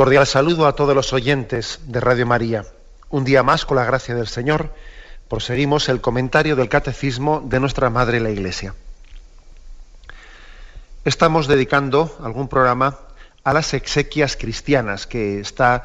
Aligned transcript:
Cordial 0.00 0.26
saludo 0.26 0.66
a 0.66 0.74
todos 0.74 0.94
los 0.94 1.12
oyentes 1.12 1.80
de 1.86 2.00
Radio 2.00 2.24
María. 2.24 2.64
Un 3.10 3.22
día 3.22 3.42
más, 3.42 3.66
con 3.66 3.76
la 3.76 3.84
gracia 3.84 4.14
del 4.14 4.28
Señor, 4.28 4.72
proseguimos 5.28 5.90
el 5.90 6.00
comentario 6.00 6.56
del 6.56 6.70
Catecismo 6.70 7.42
de 7.44 7.60
nuestra 7.60 7.90
Madre 7.90 8.18
la 8.18 8.30
Iglesia. 8.30 8.74
Estamos 11.04 11.48
dedicando 11.48 12.16
algún 12.22 12.48
programa 12.48 12.98
a 13.44 13.52
las 13.52 13.74
exequias 13.74 14.38
cristianas, 14.38 15.06
que 15.06 15.38
está 15.38 15.84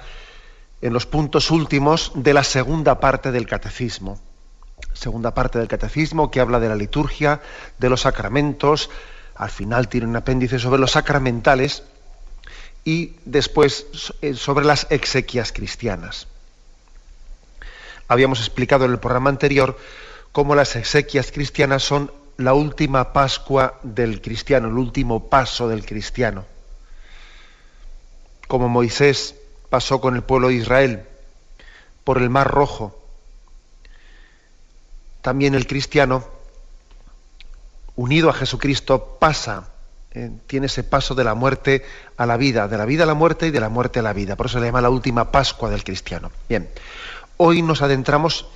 en 0.82 0.94
los 0.94 1.06
puntos 1.06 1.52
últimos 1.52 2.14
de 2.16 2.34
la 2.34 2.46
segunda 2.46 3.02
parte 3.02 3.34
del 3.34 3.48
Catecismo. 3.48 4.22
Segunda 4.94 5.34
parte 5.34 5.60
del 5.60 5.68
Catecismo 5.68 6.32
que 6.32 6.40
habla 6.40 6.62
de 6.62 6.70
la 6.70 6.76
liturgia, 6.76 7.42
de 7.80 7.90
los 7.90 8.04
sacramentos, 8.04 8.90
al 9.36 9.50
final 9.50 9.90
tiene 9.90 10.08
un 10.08 10.16
apéndice 10.16 10.58
sobre 10.58 10.80
los 10.80 10.92
sacramentales, 10.92 11.84
y 12.86 13.16
después 13.26 13.88
eh, 14.22 14.36
sobre 14.36 14.64
las 14.64 14.88
exequias 14.92 15.52
cristianas. 15.52 16.28
Habíamos 18.08 18.40
explicado 18.40 18.86
en 18.86 18.92
el 18.92 19.00
programa 19.00 19.32
anterior 19.32 19.78
cómo 20.32 20.54
las 20.54 20.76
exequias 20.76 21.32
cristianas 21.32 21.82
son 21.82 22.12
la 22.38 22.54
última 22.54 23.12
Pascua 23.12 23.80
del 23.82 24.22
cristiano, 24.22 24.68
el 24.68 24.78
último 24.78 25.30
paso 25.30 25.68
del 25.68 25.84
cristiano. 25.84 26.46
Como 28.48 28.70
Moisés 28.70 29.36
pasó 29.70 30.00
con 30.00 30.16
el 30.16 30.22
pueblo 30.22 30.50
de 30.50 30.56
Israel 30.56 31.06
por 32.04 32.20
el 32.20 32.30
Mar 32.30 32.52
Rojo, 32.52 33.02
también 35.24 35.56
el 35.56 35.66
cristiano, 35.66 36.24
unido 37.96 38.30
a 38.30 38.34
Jesucristo, 38.34 39.18
pasa 39.20 39.70
eh, 40.16 40.32
tiene 40.48 40.68
ese 40.68 40.84
paso 40.84 41.14
de 41.14 41.26
la 41.26 41.36
muerte 41.36 41.84
a 42.16 42.26
la 42.26 42.38
vida, 42.38 42.70
de 42.70 42.78
la 42.78 42.86
vida 42.86 43.04
a 43.04 43.06
la 43.06 43.16
muerte 43.16 43.48
y 43.48 43.52
de 43.52 43.60
la 43.60 43.68
muerte 43.68 44.00
a 44.00 44.02
la 44.02 44.14
vida. 44.14 44.38
Por 44.38 44.46
eso 44.46 44.60
se 44.60 44.66
llama 44.66 44.80
la 44.80 44.90
última 44.90 45.30
Pascua 45.30 45.70
del 45.70 45.84
cristiano. 45.84 46.32
Bien, 46.48 46.70
hoy 47.36 47.62
nos 47.62 47.82
adentramos 47.82 48.48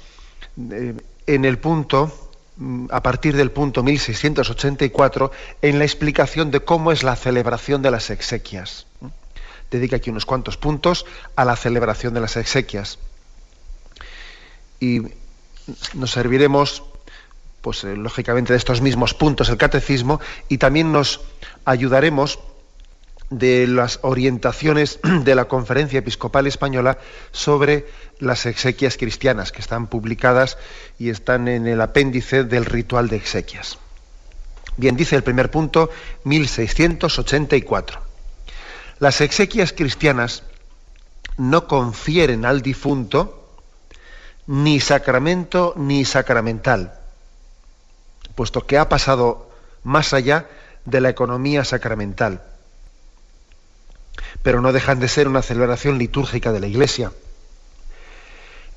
eh, 0.72 0.96
en 1.28 1.44
el 1.44 1.58
punto, 1.60 2.32
mm, 2.56 2.86
a 2.92 3.04
partir 3.04 3.36
del 3.36 3.52
punto 3.52 3.84
1684, 3.84 5.34
en 5.62 5.80
la 5.80 5.84
explicación 5.84 6.50
de 6.50 6.62
cómo 6.62 6.94
es 6.94 7.04
la 7.04 7.18
celebración 7.18 7.82
de 7.82 7.92
las 7.92 8.10
exequias. 8.10 8.88
Dedica 9.70 9.98
aquí 9.98 10.12
unos 10.12 10.26
cuantos 10.26 10.56
puntos 10.56 11.06
a 11.36 11.44
la 11.44 11.58
celebración 11.58 12.14
de 12.14 12.22
las 12.22 12.38
exequias. 12.38 13.00
Y 14.80 15.02
nos 15.94 16.12
serviremos 16.12 16.84
pues 17.62 17.84
eh, 17.84 17.96
lógicamente 17.96 18.54
de 18.54 18.58
estos 18.58 18.82
mismos 18.82 19.14
puntos 19.14 19.50
el 19.50 19.58
catecismo 19.58 20.20
y 20.48 20.58
también 20.58 20.92
nos 20.92 21.22
ayudaremos 21.66 22.40
de 23.30 23.68
las 23.68 24.00
orientaciones 24.02 25.00
de 25.24 25.36
la 25.36 25.46
Conferencia 25.46 26.00
Episcopal 26.00 26.48
Española 26.48 26.98
sobre 27.32 27.88
las 28.20 28.46
exequias 28.46 28.98
cristianas 28.98 29.52
que 29.52 29.62
están 29.62 29.88
publicadas 29.88 30.58
y 30.98 31.10
están 31.10 31.48
en 31.48 31.68
el 31.68 31.82
apéndice 31.82 32.44
del 32.44 32.66
ritual 32.66 33.08
de 33.08 33.18
exequias. 33.18 33.78
Bien, 34.78 34.96
dice 34.96 35.16
el 35.16 35.24
primer 35.24 35.52
punto, 35.52 35.90
1684. 36.24 38.02
Las 39.00 39.22
exequias 39.22 39.74
cristianas 39.74 40.44
no 41.38 41.68
confieren 41.68 42.46
al 42.46 42.62
difunto 42.62 43.54
ni 44.48 44.80
sacramento 44.80 45.74
ni 45.78 46.06
sacramental 46.06 46.99
puesto 48.40 48.66
que 48.66 48.78
ha 48.78 48.88
pasado 48.88 49.52
más 49.84 50.14
allá 50.14 50.48
de 50.86 51.02
la 51.02 51.10
economía 51.10 51.66
sacramental. 51.66 52.42
Pero 54.44 54.62
no 54.62 54.72
dejan 54.72 55.02
de 55.02 55.10
ser 55.10 55.28
una 55.28 55.42
celebración 55.42 55.98
litúrgica 55.98 56.54
de 56.54 56.62
la 56.62 56.68
Iglesia. 56.68 57.12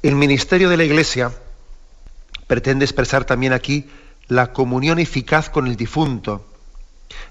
El 0.02 0.16
ministerio 0.16 0.68
de 0.68 0.76
la 0.76 0.82
Iglesia 0.82 1.30
pretende 2.48 2.84
expresar 2.84 3.24
también 3.24 3.52
aquí 3.52 3.88
la 4.26 4.52
comunión 4.52 4.98
eficaz 4.98 5.48
con 5.48 5.68
el 5.68 5.76
difunto 5.76 6.44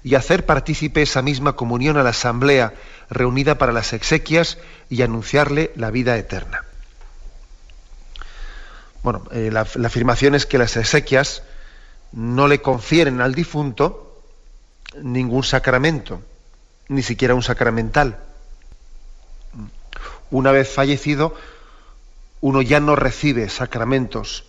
y 0.02 0.14
hacer 0.14 0.46
partícipe 0.46 1.02
esa 1.02 1.20
misma 1.20 1.54
comunión 1.54 1.98
a 1.98 2.02
la 2.02 2.10
asamblea 2.16 2.72
reunida 3.10 3.58
para 3.58 3.72
las 3.72 3.92
exequias 3.92 4.56
y 4.88 5.02
anunciarle 5.02 5.70
la 5.76 5.90
vida 5.90 6.16
eterna. 6.16 6.64
Bueno, 9.02 9.22
eh, 9.32 9.50
la, 9.52 9.66
la 9.74 9.88
afirmación 9.88 10.34
es 10.34 10.46
que 10.46 10.56
las 10.56 10.78
exequias 10.78 11.42
no 12.12 12.48
le 12.48 12.60
confieren 12.60 13.20
al 13.20 13.34
difunto 13.34 14.22
ningún 15.02 15.42
sacramento, 15.42 16.22
ni 16.88 17.02
siquiera 17.02 17.34
un 17.34 17.42
sacramental. 17.42 18.18
Una 20.30 20.52
vez 20.52 20.68
fallecido, 20.68 21.34
uno 22.40 22.62
ya 22.62 22.80
no 22.80 22.96
recibe 22.96 23.48
sacramentos, 23.48 24.44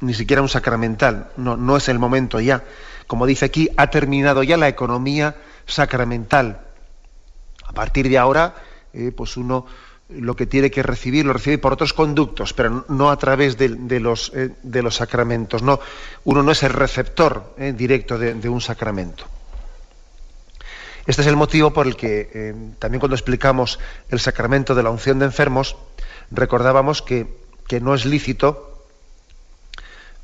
ni 0.00 0.14
siquiera 0.14 0.42
un 0.42 0.48
sacramental, 0.48 1.30
no, 1.36 1.56
no 1.56 1.76
es 1.76 1.88
el 1.88 1.98
momento 1.98 2.40
ya. 2.40 2.64
Como 3.06 3.26
dice 3.26 3.44
aquí, 3.44 3.70
ha 3.76 3.88
terminado 3.88 4.42
ya 4.42 4.56
la 4.56 4.68
economía 4.68 5.36
sacramental. 5.66 6.60
A 7.64 7.72
partir 7.72 8.08
de 8.08 8.18
ahora, 8.18 8.54
eh, 8.92 9.12
pues 9.16 9.36
uno 9.36 9.66
lo 10.08 10.36
que 10.36 10.46
tiene 10.46 10.70
que 10.70 10.82
recibir 10.82 11.26
lo 11.26 11.34
recibe 11.34 11.58
por 11.58 11.72
otros 11.72 11.92
conductos, 11.92 12.54
pero 12.54 12.84
no 12.88 13.10
a 13.10 13.18
través 13.18 13.58
de, 13.58 13.68
los, 14.00 14.32
eh, 14.34 14.50
de 14.62 14.82
los, 14.82 14.96
sacramentos. 14.96 15.62
No, 15.62 15.80
uno 16.24 16.42
no 16.42 16.52
es 16.52 16.62
el 16.62 16.72
receptor 16.72 17.54
eh, 17.58 17.74
directo 17.76 18.18
de, 18.18 18.48
un 18.48 18.60
sacramento. 18.60 19.24
Este 21.06 21.22
es 21.22 21.28
el 21.28 21.36
motivo 21.36 21.72
por 21.72 21.86
el 21.86 21.96
que 21.96 22.30
eh, 22.32 22.54
también 22.78 23.00
cuando 23.00 23.16
explicamos 23.16 23.78
el 24.08 24.20
sacramento 24.20 24.74
de 24.74 24.82
la 24.82 24.90
unción 24.90 25.18
de 25.18 25.26
enfermos, 25.26 25.76
recordábamos 26.30 27.02
que, 27.02 27.26
que 27.66 27.80
no 27.80 27.94
es 27.94 28.04
lícito 28.04 28.86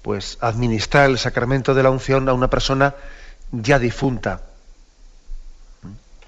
pues, 0.03 0.39
administrar 0.41 1.11
el 1.11 1.19
sacramento 1.19 1.75
de 1.75 1.83
la 1.83 1.91
unción 1.91 2.29
a 2.29 2.35
una 2.35 2.49
persona 2.49 2.95
ya 3.53 3.79
difunta. 3.79 4.43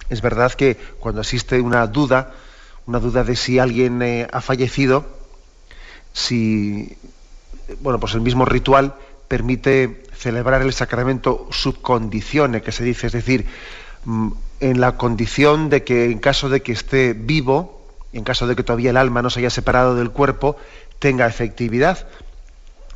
Es 0.08 0.22
verdad 0.22 0.52
que 0.52 0.76
cuando 1.00 1.22
existe 1.22 1.60
una 1.60 1.86
duda, 1.86 2.32
una 2.86 3.00
duda 3.00 3.24
de 3.24 3.36
si 3.36 3.58
alguien 3.58 4.00
eh, 4.02 4.28
ha 4.32 4.40
fallecido, 4.40 5.06
si 6.12 6.96
bueno, 7.80 7.98
pues 7.98 8.14
el 8.14 8.20
mismo 8.20 8.44
ritual 8.44 8.94
permite 9.28 10.04
celebrar 10.14 10.62
el 10.62 10.72
sacramento 10.72 11.48
subcondicione, 11.50 12.62
que 12.62 12.72
se 12.72 12.84
dice, 12.84 13.08
es 13.08 13.12
decir, 13.12 13.46
mm, 14.04 14.30
en 14.60 14.80
la 14.80 14.96
condición 14.96 15.68
de 15.68 15.84
que 15.84 16.06
en 16.06 16.18
caso 16.18 16.48
de 16.48 16.62
que 16.62 16.72
esté 16.72 17.12
vivo, 17.12 17.82
en 18.12 18.24
caso 18.24 18.46
de 18.46 18.56
que 18.56 18.62
todavía 18.62 18.90
el 18.90 18.96
alma 18.96 19.20
no 19.20 19.30
se 19.30 19.40
haya 19.40 19.50
separado 19.50 19.94
del 19.94 20.10
cuerpo, 20.10 20.56
tenga 20.98 21.26
efectividad. 21.26 22.06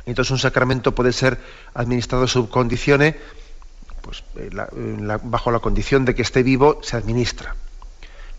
Entonces 0.05 0.31
un 0.31 0.39
sacramento 0.39 0.95
puede 0.95 1.13
ser 1.13 1.37
administrado 1.73 2.27
subcondicione, 2.27 3.17
pues 4.01 4.23
bajo 5.23 5.51
la 5.51 5.59
condición 5.59 6.05
de 6.05 6.15
que 6.15 6.23
esté 6.23 6.41
vivo, 6.41 6.79
se 6.81 6.97
administra. 6.97 7.55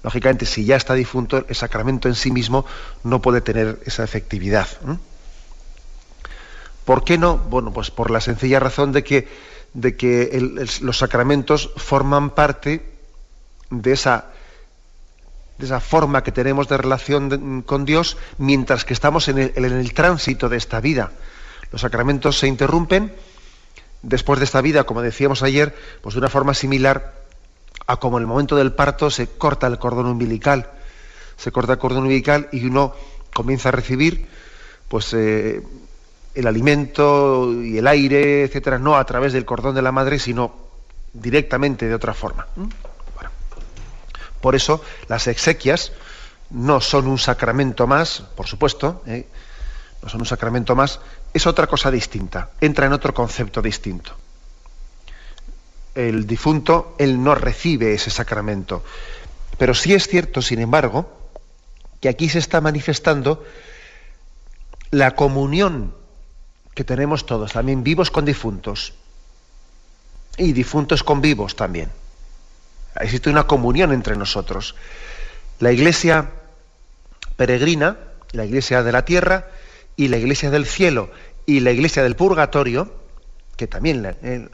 Lógicamente, 0.02 0.46
si 0.46 0.64
ya 0.64 0.76
está 0.76 0.94
difunto, 0.94 1.44
el 1.48 1.54
sacramento 1.54 2.08
en 2.08 2.14
sí 2.14 2.30
mismo 2.30 2.66
no 3.04 3.22
puede 3.22 3.40
tener 3.40 3.80
esa 3.84 4.02
efectividad. 4.02 4.66
¿Por 6.84 7.04
qué 7.04 7.18
no? 7.18 7.38
Bueno, 7.38 7.72
pues 7.72 7.90
por 7.90 8.10
la 8.10 8.20
sencilla 8.20 8.58
razón 8.58 8.90
de 8.90 9.04
que, 9.04 9.28
de 9.74 9.96
que 9.96 10.66
los 10.80 10.98
sacramentos 10.98 11.70
forman 11.76 12.30
parte 12.30 12.84
de 13.70 13.92
esa, 13.92 14.26
de 15.58 15.66
esa 15.66 15.78
forma 15.78 16.24
que 16.24 16.32
tenemos 16.32 16.66
de 16.68 16.76
relación 16.76 17.62
con 17.62 17.84
Dios 17.84 18.16
mientras 18.38 18.84
que 18.84 18.94
estamos 18.94 19.28
en 19.28 19.38
el, 19.38 19.52
en 19.54 19.64
el 19.64 19.94
tránsito 19.94 20.48
de 20.48 20.56
esta 20.56 20.80
vida. 20.80 21.12
Los 21.70 21.82
sacramentos 21.82 22.38
se 22.38 22.48
interrumpen 22.48 23.14
después 24.02 24.40
de 24.40 24.46
esta 24.46 24.60
vida, 24.60 24.82
como 24.82 25.00
decíamos 25.00 25.44
ayer, 25.44 25.76
pues 26.02 26.16
de 26.16 26.18
una 26.18 26.28
forma 26.28 26.54
similar 26.54 27.21
a 27.86 27.96
como 27.96 28.18
en 28.18 28.22
el 28.22 28.26
momento 28.26 28.56
del 28.56 28.72
parto 28.72 29.10
se 29.10 29.26
corta 29.26 29.66
el 29.66 29.78
cordón 29.78 30.06
umbilical, 30.06 30.70
se 31.36 31.52
corta 31.52 31.74
el 31.74 31.78
cordón 31.78 32.04
umbilical 32.04 32.48
y 32.52 32.64
uno 32.66 32.94
comienza 33.32 33.70
a 33.70 33.72
recibir 33.72 34.28
pues 34.88 35.12
eh, 35.14 35.62
el 36.34 36.46
alimento 36.46 37.52
y 37.62 37.78
el 37.78 37.86
aire, 37.86 38.44
etcétera, 38.44 38.78
no 38.78 38.96
a 38.96 39.04
través 39.04 39.32
del 39.32 39.44
cordón 39.44 39.74
de 39.74 39.82
la 39.82 39.92
madre, 39.92 40.18
sino 40.18 40.54
directamente 41.12 41.88
de 41.88 41.94
otra 41.94 42.14
forma. 42.14 42.46
Por 44.40 44.54
eso 44.56 44.82
las 45.08 45.28
exequias 45.28 45.92
no 46.50 46.80
son 46.80 47.06
un 47.06 47.18
sacramento 47.18 47.86
más, 47.86 48.24
por 48.36 48.46
supuesto, 48.46 49.02
¿eh? 49.06 49.26
no 50.02 50.08
son 50.08 50.20
un 50.20 50.26
sacramento 50.26 50.74
más, 50.74 51.00
es 51.32 51.46
otra 51.46 51.66
cosa 51.66 51.90
distinta, 51.90 52.50
entra 52.60 52.86
en 52.86 52.92
otro 52.92 53.14
concepto 53.14 53.62
distinto. 53.62 54.16
El 55.94 56.26
difunto, 56.26 56.94
él 56.98 57.22
no 57.22 57.34
recibe 57.34 57.94
ese 57.94 58.10
sacramento. 58.10 58.82
Pero 59.58 59.74
sí 59.74 59.94
es 59.94 60.08
cierto, 60.08 60.42
sin 60.42 60.60
embargo, 60.60 61.30
que 62.00 62.08
aquí 62.08 62.28
se 62.28 62.38
está 62.38 62.60
manifestando 62.60 63.44
la 64.90 65.14
comunión 65.14 65.94
que 66.74 66.84
tenemos 66.84 67.26
todos, 67.26 67.52
también 67.52 67.84
vivos 67.84 68.10
con 68.10 68.24
difuntos 68.24 68.94
y 70.36 70.52
difuntos 70.52 71.02
con 71.02 71.20
vivos 71.20 71.56
también. 71.56 71.90
Existe 73.00 73.30
una 73.30 73.46
comunión 73.46 73.92
entre 73.92 74.16
nosotros. 74.16 74.74
La 75.60 75.72
iglesia 75.72 76.30
peregrina, 77.36 77.96
la 78.32 78.44
iglesia 78.44 78.82
de 78.82 78.92
la 78.92 79.04
tierra 79.04 79.48
y 79.96 80.08
la 80.08 80.16
iglesia 80.16 80.50
del 80.50 80.66
cielo 80.66 81.10
y 81.46 81.60
la 81.60 81.70
iglesia 81.70 82.02
del 82.02 82.16
purgatorio, 82.16 82.92
que 83.56 83.66
también 83.66 84.50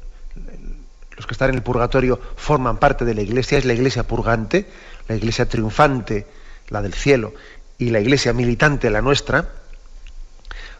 los 1.19 1.27
que 1.27 1.35
están 1.35 1.51
en 1.51 1.57
el 1.57 1.63
purgatorio 1.63 2.19
forman 2.37 2.79
parte 2.79 3.05
de 3.05 3.13
la 3.13 3.23
iglesia, 3.23 3.59
es 3.59 3.65
la 3.65 3.75
iglesia 3.75 4.05
purgante, 4.05 4.67
la 5.09 5.17
iglesia 5.17 5.49
triunfante, 5.49 6.27
la 6.69 6.81
del 6.81 6.95
cielo, 6.95 7.35
y 7.77 7.91
la 7.91 7.99
iglesia 7.99 8.33
militante, 8.33 8.89
la 8.89 9.03
nuestra, 9.03 9.51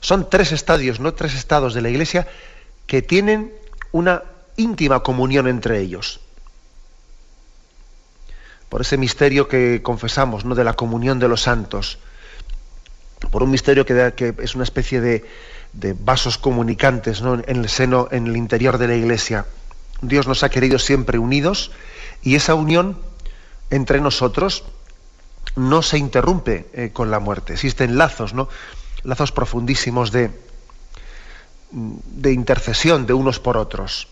son 0.01 0.31
tres 0.31 0.53
estadios, 0.53 1.01
no 1.01 1.13
tres 1.15 1.35
estados 1.35 1.75
de 1.75 1.83
la 1.83 1.91
iglesia 1.91 2.29
que 2.87 3.03
tienen 3.03 3.53
una 3.91 4.23
íntima 4.57 5.03
comunión 5.03 5.49
entre 5.49 5.81
ellos. 5.81 6.21
Por 8.69 8.83
ese 8.83 8.97
misterio 8.97 9.49
que 9.49 9.83
confesamos, 9.83 10.45
¿no? 10.45 10.55
de 10.55 10.63
la 10.63 10.75
comunión 10.75 11.19
de 11.19 11.27
los 11.27 11.43
santos, 11.43 11.99
por 13.33 13.43
un 13.43 13.51
misterio 13.51 13.85
que, 13.85 14.13
que 14.15 14.35
es 14.39 14.55
una 14.55 14.65
especie 14.65 15.01
de, 15.01 15.25
de 15.73 15.97
vasos 15.99 16.39
comunicantes 16.39 17.23
¿no? 17.23 17.35
en 17.35 17.57
el 17.57 17.69
seno, 17.69 18.09
en 18.13 18.29
el 18.29 18.37
interior 18.37 18.79
de 18.79 18.87
la 18.87 18.95
iglesia. 18.95 19.47
Dios 20.03 20.27
nos 20.27 20.43
ha 20.43 20.49
querido 20.49 20.79
siempre 20.79 21.19
unidos 21.19 21.71
y 22.23 22.35
esa 22.35 22.55
unión 22.55 22.99
entre 23.71 24.01
nosotros 24.01 24.65
no 25.57 25.83
se 25.83 25.99
interrumpe 25.99 26.69
eh, 26.73 26.91
con 26.93 27.11
la 27.11 27.19
muerte. 27.19 27.55
Existen 27.55 27.99
lazos, 27.99 28.35
¿no? 28.35 28.49
lazos 29.03 29.33
profundísimos 29.33 30.13
de, 30.13 30.31
de 31.71 32.33
intercesión 32.33 33.07
de 33.07 33.13
unos 33.13 33.41
por 33.41 33.57
otros. 33.57 34.09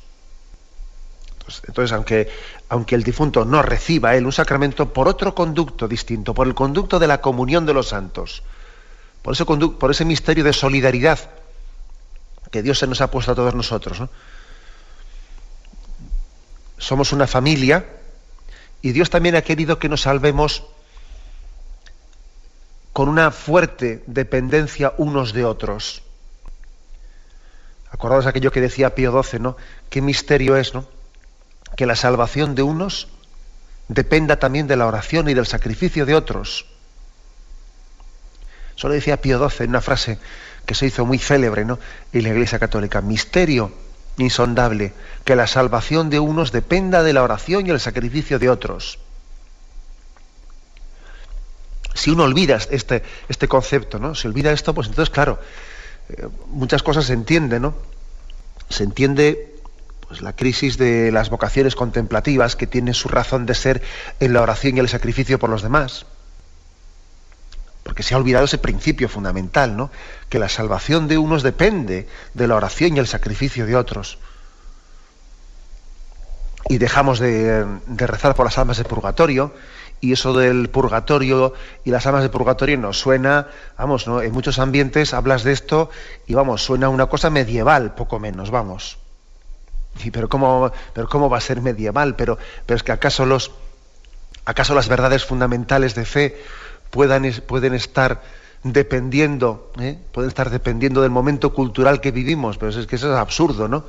Entonces, 1.68 1.92
aunque, 1.92 2.28
aunque 2.68 2.96
el 2.96 3.04
difunto 3.04 3.44
no 3.44 3.62
reciba 3.62 4.16
él 4.16 4.26
un 4.26 4.32
sacramento, 4.32 4.92
por 4.92 5.06
otro 5.06 5.34
conducto 5.34 5.86
distinto, 5.86 6.34
por 6.34 6.46
el 6.46 6.54
conducto 6.54 6.98
de 6.98 7.06
la 7.06 7.20
comunión 7.20 7.66
de 7.66 7.74
los 7.74 7.88
santos, 7.88 8.42
por 9.22 9.34
ese, 9.34 9.44
por 9.44 9.90
ese 9.90 10.04
misterio 10.04 10.42
de 10.42 10.52
solidaridad 10.52 11.18
que 12.50 12.62
Dios 12.62 12.78
se 12.78 12.86
nos 12.86 13.00
ha 13.00 13.10
puesto 13.10 13.32
a 13.32 13.34
todos 13.34 13.54
nosotros. 13.54 14.02
Somos 16.78 17.12
una 17.12 17.26
familia 17.26 17.86
y 18.82 18.92
Dios 18.92 19.10
también 19.10 19.36
ha 19.36 19.42
querido 19.42 19.78
que 19.78 19.88
nos 19.88 20.02
salvemos 20.02 20.64
con 22.92 23.08
una 23.08 23.30
fuerte 23.30 24.02
dependencia 24.06 24.94
unos 24.96 25.32
de 25.32 25.44
otros. 25.44 26.02
Acordaos 27.90 28.26
aquello 28.26 28.52
que 28.52 28.60
decía 28.60 28.94
Pío 28.94 29.22
XII, 29.22 29.40
¿no? 29.40 29.56
Qué 29.90 30.00
misterio 30.00 30.56
es, 30.56 30.74
¿no? 30.74 30.86
Que 31.76 31.86
la 31.86 31.96
salvación 31.96 32.54
de 32.54 32.62
unos 32.62 33.08
dependa 33.88 34.38
también 34.38 34.66
de 34.66 34.76
la 34.76 34.86
oración 34.86 35.28
y 35.28 35.34
del 35.34 35.46
sacrificio 35.46 36.06
de 36.06 36.14
otros. 36.14 36.66
Solo 38.76 38.94
decía 38.94 39.20
Pío 39.20 39.38
XII 39.48 39.64
en 39.64 39.70
una 39.70 39.80
frase 39.80 40.18
que 40.66 40.74
se 40.74 40.86
hizo 40.86 41.06
muy 41.06 41.18
célebre 41.18 41.64
¿no? 41.64 41.78
en 42.12 42.22
la 42.22 42.28
Iglesia 42.30 42.58
Católica. 42.58 43.00
Misterio 43.00 43.72
insondable, 44.18 44.92
que 45.24 45.36
la 45.36 45.46
salvación 45.46 46.10
de 46.10 46.20
unos 46.20 46.52
dependa 46.52 47.02
de 47.02 47.12
la 47.12 47.22
oración 47.22 47.66
y 47.66 47.70
el 47.70 47.80
sacrificio 47.80 48.38
de 48.38 48.50
otros 48.50 48.98
si 51.96 52.10
uno 52.10 52.24
olvida 52.24 52.58
este, 52.70 53.02
este 53.28 53.48
concepto, 53.48 53.98
¿no? 53.98 54.14
Si 54.14 54.28
olvida 54.28 54.52
esto, 54.52 54.74
pues 54.74 54.88
entonces, 54.88 55.12
claro, 55.12 55.40
eh, 56.10 56.28
muchas 56.48 56.82
cosas 56.82 57.06
se 57.06 57.14
entienden, 57.14 57.62
¿no? 57.62 57.74
Se 58.68 58.84
entiende 58.84 59.54
pues, 60.06 60.20
la 60.20 60.34
crisis 60.34 60.76
de 60.76 61.10
las 61.10 61.30
vocaciones 61.30 61.74
contemplativas 61.74 62.54
que 62.54 62.66
tienen 62.66 62.94
su 62.94 63.08
razón 63.08 63.46
de 63.46 63.54
ser 63.54 63.82
en 64.20 64.34
la 64.34 64.42
oración 64.42 64.76
y 64.76 64.80
el 64.80 64.88
sacrificio 64.88 65.38
por 65.38 65.50
los 65.50 65.62
demás. 65.62 66.06
Porque 67.86 68.02
se 68.02 68.14
ha 68.14 68.18
olvidado 68.18 68.46
ese 68.46 68.58
principio 68.58 69.08
fundamental, 69.08 69.76
¿no? 69.76 69.92
Que 70.28 70.40
la 70.40 70.48
salvación 70.48 71.06
de 71.06 71.18
unos 71.18 71.44
depende 71.44 72.08
de 72.34 72.48
la 72.48 72.56
oración 72.56 72.96
y 72.96 72.98
el 72.98 73.06
sacrificio 73.06 73.64
de 73.64 73.76
otros. 73.76 74.18
Y 76.68 76.78
dejamos 76.78 77.20
de, 77.20 77.64
rezar 77.86 78.34
por 78.34 78.44
las 78.44 78.58
almas 78.58 78.78
de 78.78 78.84
purgatorio 78.84 79.54
y 80.00 80.12
eso 80.12 80.36
del 80.36 80.68
purgatorio 80.68 81.54
y 81.84 81.92
las 81.92 82.04
almas 82.08 82.24
de 82.24 82.28
purgatorio 82.28 82.76
nos 82.76 82.98
suena, 82.98 83.46
vamos, 83.78 84.08
¿no? 84.08 84.20
en 84.20 84.32
muchos 84.32 84.58
ambientes 84.58 85.14
hablas 85.14 85.44
de 85.44 85.52
esto 85.52 85.88
y 86.26 86.34
vamos, 86.34 86.64
suena 86.64 86.88
una 86.88 87.06
cosa 87.06 87.30
medieval, 87.30 87.94
poco 87.94 88.18
menos, 88.18 88.50
vamos. 88.50 88.98
Y, 90.02 90.10
pero 90.10 90.28
cómo, 90.28 90.72
pero 90.92 91.08
cómo 91.08 91.30
va 91.30 91.38
a 91.38 91.40
ser 91.40 91.60
medieval, 91.60 92.16
pero, 92.16 92.36
pero 92.66 92.76
es 92.76 92.82
que 92.82 92.90
acaso 92.90 93.26
los 93.26 93.52
acaso 94.44 94.74
las 94.74 94.88
verdades 94.88 95.24
fundamentales 95.24 95.94
de 95.94 96.04
fe 96.04 96.42
puedan, 96.90 97.30
pueden 97.46 97.74
estar 97.74 98.22
dependiendo, 98.72 99.70
¿eh? 99.78 99.98
pueden 100.12 100.28
estar 100.28 100.50
dependiendo 100.50 101.02
del 101.02 101.10
momento 101.10 101.52
cultural 101.52 102.00
que 102.00 102.10
vivimos, 102.10 102.58
pero 102.58 102.70
es 102.70 102.86
que 102.86 102.96
eso 102.96 103.12
es 103.12 103.18
absurdo, 103.18 103.68
¿no? 103.68 103.84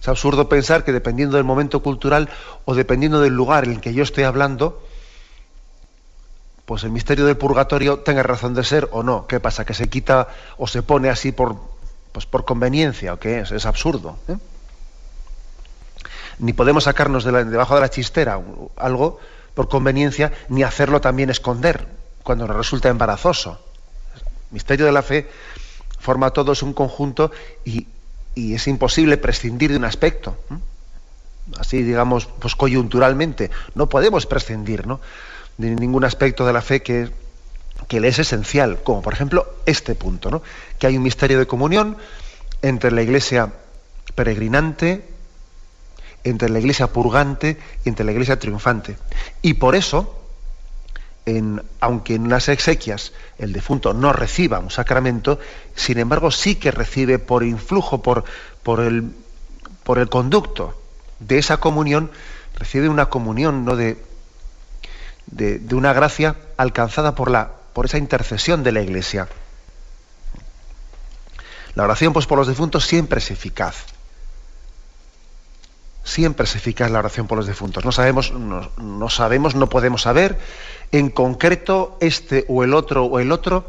Es 0.00 0.08
absurdo 0.08 0.48
pensar 0.48 0.84
que 0.84 0.92
dependiendo 0.92 1.36
del 1.36 1.44
momento 1.44 1.82
cultural 1.82 2.28
o 2.64 2.74
dependiendo 2.74 3.20
del 3.20 3.34
lugar 3.34 3.64
en 3.64 3.72
el 3.72 3.80
que 3.80 3.94
yo 3.94 4.02
estoy 4.02 4.24
hablando, 4.24 4.82
pues 6.66 6.82
el 6.84 6.90
misterio 6.90 7.24
del 7.24 7.36
purgatorio 7.36 8.00
tenga 8.00 8.22
razón 8.22 8.54
de 8.54 8.64
ser 8.64 8.88
o 8.90 9.02
no. 9.02 9.26
¿Qué 9.28 9.38
pasa? 9.38 9.64
¿Que 9.64 9.74
se 9.74 9.88
quita 9.88 10.28
o 10.58 10.66
se 10.66 10.82
pone 10.82 11.08
así 11.08 11.30
por, 11.30 11.56
pues 12.10 12.26
por 12.26 12.44
conveniencia 12.44 13.14
o 13.14 13.18
qué 13.18 13.40
es? 13.40 13.52
Es 13.52 13.64
absurdo. 13.64 14.18
¿eh? 14.26 14.36
Ni 16.40 16.52
podemos 16.52 16.84
sacarnos 16.84 17.22
de 17.22 17.44
debajo 17.44 17.76
de 17.76 17.82
la 17.82 17.90
chistera 17.90 18.40
algo 18.76 19.20
por 19.54 19.68
conveniencia, 19.68 20.32
ni 20.48 20.64
hacerlo 20.64 21.00
también 21.00 21.30
esconder 21.30 21.86
cuando 22.22 22.46
nos 22.46 22.56
resulta 22.56 22.88
embarazoso. 22.88 23.58
El 24.16 24.52
misterio 24.52 24.86
de 24.86 24.92
la 24.92 25.02
fe 25.02 25.28
forma 25.98 26.30
todo 26.30 26.52
un 26.62 26.72
conjunto 26.72 27.30
y, 27.64 27.86
es 28.34 28.66
imposible 28.66 29.18
prescindir 29.18 29.70
de 29.70 29.76
un 29.76 29.84
aspecto. 29.84 30.36
Así, 31.58 31.82
digamos, 31.82 32.26
pues 32.26 32.56
coyunturalmente. 32.56 33.50
No 33.74 33.88
podemos 33.88 34.24
prescindir, 34.26 34.86
¿no? 34.86 35.00
de 35.58 35.70
ningún 35.70 36.04
aspecto 36.04 36.46
de 36.46 36.52
la 36.54 36.62
fe 36.62 36.82
que, 36.82 37.10
que 37.88 38.00
le 38.00 38.08
es 38.08 38.18
esencial, 38.18 38.82
como 38.82 39.02
por 39.02 39.12
ejemplo 39.12 39.54
este 39.66 39.94
punto, 39.94 40.30
¿no? 40.30 40.42
que 40.78 40.86
hay 40.86 40.96
un 40.96 41.02
misterio 41.02 41.38
de 41.38 41.46
comunión 41.46 41.98
entre 42.62 42.90
la 42.90 43.02
iglesia 43.02 43.52
peregrinante, 44.14 45.04
entre 46.24 46.48
la 46.48 46.58
iglesia 46.58 46.86
purgante 46.86 47.58
y 47.84 47.88
entre 47.88 48.04
la 48.04 48.12
iglesia 48.12 48.38
triunfante. 48.38 48.96
Y 49.42 49.54
por 49.54 49.74
eso, 49.74 50.21
en, 51.26 51.62
aunque 51.80 52.14
en 52.14 52.28
las 52.28 52.48
exequias 52.48 53.12
el 53.38 53.52
defunto 53.52 53.94
no 53.94 54.12
reciba 54.12 54.58
un 54.58 54.70
sacramento, 54.70 55.38
sin 55.74 55.98
embargo 55.98 56.30
sí 56.30 56.56
que 56.56 56.70
recibe 56.70 57.18
por 57.18 57.44
influjo, 57.44 58.02
por, 58.02 58.24
el, 58.80 59.14
conducto 60.08 60.80
de 61.20 61.38
esa 61.38 61.58
comunión, 61.58 62.10
recibe 62.56 62.88
una 62.88 63.06
comunión 63.06 63.64
¿no? 63.64 63.76
de, 63.76 63.96
una 65.72 65.92
gracia 65.92 66.36
alcanzada 66.56 67.14
por, 67.14 67.30
la, 67.30 67.52
por 67.72 67.86
esa 67.86 67.98
intercesión 67.98 68.62
de 68.62 68.72
la 68.72 68.82
Iglesia. 68.82 69.28
La 71.74 71.84
oración 71.84 72.12
pues, 72.12 72.26
por 72.26 72.38
los 72.38 72.48
difuntos 72.48 72.84
siempre 72.84 73.18
es 73.18 73.30
eficaz. 73.30 73.86
Siempre 76.04 76.44
es 76.44 76.56
eficaz 76.56 76.90
la 76.90 76.98
oración 76.98 77.26
por 77.26 77.38
los 77.38 77.46
difuntos. 77.46 77.84
No 77.84 77.92
sabemos, 77.92 78.32
no, 78.32 79.10
sabemos, 79.10 79.54
no 79.54 79.68
podemos 79.68 80.02
saber 80.02 80.38
en 80.90 81.10
concreto 81.10 81.96
este 82.00 82.44
o 82.48 82.64
el 82.64 82.74
otro 82.74 83.04
o 83.04 83.20
el 83.20 83.30
otro 83.30 83.64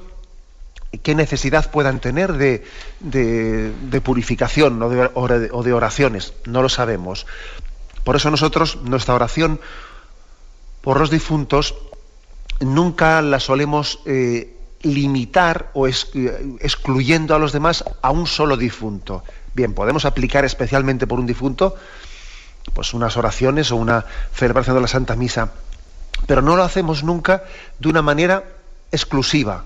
qué 1.03 1.15
necesidad 1.15 1.71
puedan 1.71 1.99
tener 1.99 2.33
de, 2.33 2.65
de, 2.99 4.01
purificación 4.01 4.81
o 4.81 5.63
de 5.63 5.73
oraciones. 5.73 6.33
No 6.45 6.61
lo 6.61 6.69
sabemos. 6.69 7.25
Por 8.03 8.15
eso 8.15 8.29
nosotros, 8.29 8.79
nuestra 8.83 9.15
oración 9.15 9.59
por 10.81 10.99
los 10.99 11.09
difuntos 11.09 11.75
nunca 12.59 13.21
la 13.21 13.39
solemos 13.39 13.99
eh, 14.05 14.55
limitar 14.81 15.71
o 15.73 15.87
excluyendo 15.87 17.35
a 17.35 17.39
los 17.39 17.53
demás 17.53 17.83
a 18.01 18.11
un 18.11 18.27
solo 18.27 18.57
difunto. 18.57 19.23
Bien, 19.53 19.73
podemos 19.73 20.05
aplicar 20.05 20.45
especialmente 20.45 21.07
por 21.07 21.19
un 21.19 21.25
difunto 21.25 21.75
pues 22.73 22.93
unas 22.93 23.17
oraciones 23.17 23.71
o 23.71 23.75
una 23.75 24.05
celebración 24.33 24.75
de 24.75 24.81
la 24.81 24.87
Santa 24.87 25.15
Misa, 25.15 25.51
pero 26.27 26.41
no 26.41 26.55
lo 26.55 26.63
hacemos 26.63 27.03
nunca 27.03 27.43
de 27.79 27.89
una 27.89 28.01
manera 28.01 28.43
exclusiva, 28.91 29.65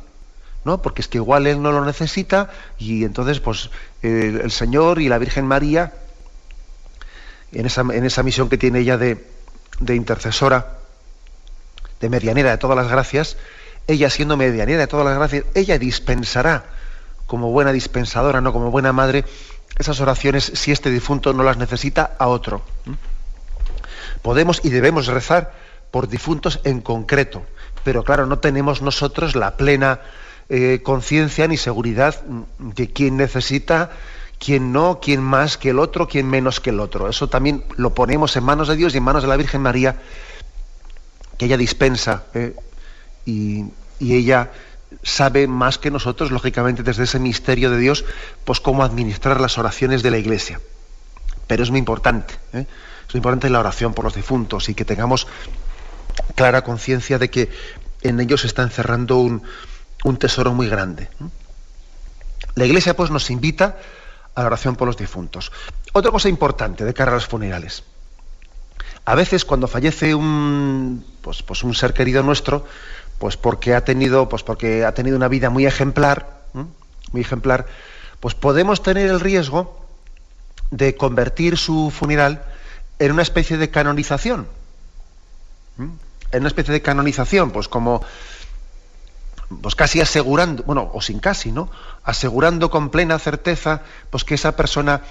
¿no? 0.65 0.81
Porque 0.81 1.01
es 1.01 1.07
que 1.07 1.17
igual 1.17 1.47
él 1.47 1.61
no 1.61 1.71
lo 1.71 1.85
necesita 1.85 2.49
y 2.77 3.03
entonces 3.03 3.39
pues 3.39 3.69
el 4.01 4.51
Señor 4.51 4.99
y 5.01 5.09
la 5.09 5.17
Virgen 5.17 5.45
María 5.45 5.93
en 7.51 7.65
esa, 7.65 7.81
en 7.81 8.05
esa 8.05 8.23
misión 8.23 8.49
que 8.49 8.57
tiene 8.57 8.79
ella 8.79 8.97
de, 8.97 9.25
de 9.79 9.95
intercesora, 9.95 10.77
de 11.99 12.09
medianera 12.09 12.51
de 12.51 12.57
todas 12.57 12.77
las 12.77 12.89
gracias, 12.89 13.37
ella 13.87 14.09
siendo 14.09 14.37
medianera 14.37 14.79
de 14.79 14.87
todas 14.87 15.05
las 15.05 15.15
gracias, 15.15 15.45
ella 15.55 15.79
dispensará 15.79 16.65
como 17.25 17.51
buena 17.51 17.71
dispensadora, 17.71 18.41
no 18.41 18.53
como 18.53 18.71
buena 18.71 18.93
madre, 18.93 19.25
esas 19.77 19.99
oraciones 19.99 20.51
si 20.55 20.71
este 20.71 20.89
difunto 20.89 21.33
no 21.33 21.43
las 21.43 21.57
necesita 21.57 22.15
a 22.17 22.27
otro. 22.27 22.63
Podemos 24.21 24.61
y 24.63 24.69
debemos 24.69 25.07
rezar 25.07 25.53
por 25.91 26.07
difuntos 26.07 26.59
en 26.63 26.81
concreto, 26.81 27.43
pero 27.83 28.03
claro, 28.03 28.25
no 28.25 28.39
tenemos 28.39 28.81
nosotros 28.81 29.35
la 29.35 29.55
plena 29.55 30.01
eh, 30.49 30.81
conciencia 30.83 31.47
ni 31.47 31.57
seguridad 31.57 32.21
de 32.57 32.91
quién 32.91 33.17
necesita, 33.17 33.91
quién 34.39 34.71
no, 34.71 34.99
quién 35.01 35.21
más 35.21 35.57
que 35.57 35.69
el 35.69 35.79
otro, 35.79 36.07
quién 36.07 36.27
menos 36.27 36.59
que 36.59 36.71
el 36.71 36.79
otro. 36.79 37.09
Eso 37.09 37.29
también 37.29 37.63
lo 37.75 37.93
ponemos 37.93 38.35
en 38.35 38.43
manos 38.43 38.67
de 38.67 38.75
Dios 38.75 38.93
y 38.93 38.97
en 38.97 39.03
manos 39.03 39.23
de 39.23 39.29
la 39.29 39.37
Virgen 39.37 39.61
María, 39.61 39.97
que 41.37 41.45
ella 41.45 41.57
dispensa 41.57 42.23
eh, 42.33 42.55
y, 43.25 43.65
y 43.99 44.13
muy 44.13 44.49
sabe 45.03 45.47
más 45.47 45.77
que 45.77 45.91
nosotros, 45.91 46.31
lógicamente, 46.31 46.83
desde 46.83 47.03
ese 47.03 47.19
misterio 47.19 47.71
de 47.71 47.77
Dios, 47.77 48.05
pues 48.45 48.59
cómo 48.59 48.83
administrar 48.83 49.39
las 49.41 49.57
oraciones 49.57 50.03
de 50.03 50.11
la 50.11 50.17
Iglesia. 50.17 50.59
Pero 51.47 51.63
es 51.63 51.69
muy 51.69 51.79
importante, 51.79 52.33
¿eh? 52.53 52.65
es 53.07 53.13
muy 53.13 53.19
importante 53.19 53.49
la 53.49 53.59
oración 53.59 53.93
por 53.93 54.05
los 54.05 54.15
difuntos 54.15 54.69
y 54.69 54.75
que 54.75 54.85
tengamos 54.85 55.27
clara 56.35 56.63
conciencia 56.63 57.17
de 57.19 57.29
que 57.29 57.49
en 58.01 58.19
ellos 58.19 58.41
se 58.41 58.47
está 58.47 58.63
encerrando 58.63 59.17
un, 59.17 59.41
tesoro 60.17 60.53
muy 60.53 60.67
grande. 60.69 61.09
La 62.55 62.65
Iglesia, 62.65 62.95
pues, 62.95 63.11
nos 63.11 63.29
invita 63.29 63.77
a 64.35 64.41
la 64.41 64.47
oración 64.47 64.75
por 64.75 64.87
los 64.87 64.97
difuntos. 64.97 65.51
Otra 65.93 66.11
cosa 66.11 66.29
importante 66.29 66.85
de 66.85 66.93
cara 66.93 67.11
a 67.11 67.15
los 67.15 67.25
funerales. 67.27 67.83
A 69.05 69.15
veces, 69.15 69.45
cuando 69.45 69.67
fallece 69.67 70.13
un, 70.13 71.05
pues, 71.21 71.41
pues 71.43 71.63
un 71.63 71.73
ser 71.73 71.93
querido 71.93 72.23
nuestro, 72.23 72.65
pues 73.19 73.37
porque 73.37 73.73
ha 73.73 73.83
tenido, 73.83 74.29
pues 74.29 74.43
porque 74.43 74.85
ha 74.85 74.93
tenido 74.93 75.17
una 75.17 75.27
vida 75.27 75.49
muy 75.49 75.65
ejemplar, 75.65 76.37
muy 77.11 77.21
ejemplar, 77.21 77.65
pues 78.19 78.35
podemos 78.35 78.83
tener 78.83 79.09
el 79.09 79.19
riesgo 79.19 79.85
de 80.71 80.95
convertir 80.95 81.57
su 81.57 81.91
funeral 81.91 82.43
en 82.99 83.11
una 83.11 83.21
especie 83.21 83.57
de 83.57 83.69
canonización. 83.69 84.47
En 85.77 86.39
una 86.39 86.47
especie 86.47 86.73
de 86.73 86.81
canonización, 86.81 87.51
pues 87.51 87.67
como 87.67 88.03
pues 89.61 89.75
casi 89.75 90.01
asegurando, 90.01 90.63
bueno, 90.63 90.91
o 90.93 91.01
sin 91.01 91.19
casi, 91.19 91.53
¿no? 91.53 91.71
Asegurando 92.03 92.69
con 92.69 92.89
plena 92.89 93.17
certeza 93.17 93.81
pues 94.09 94.25
que 94.25 94.35
esa 94.35 94.57
persona 94.57 95.03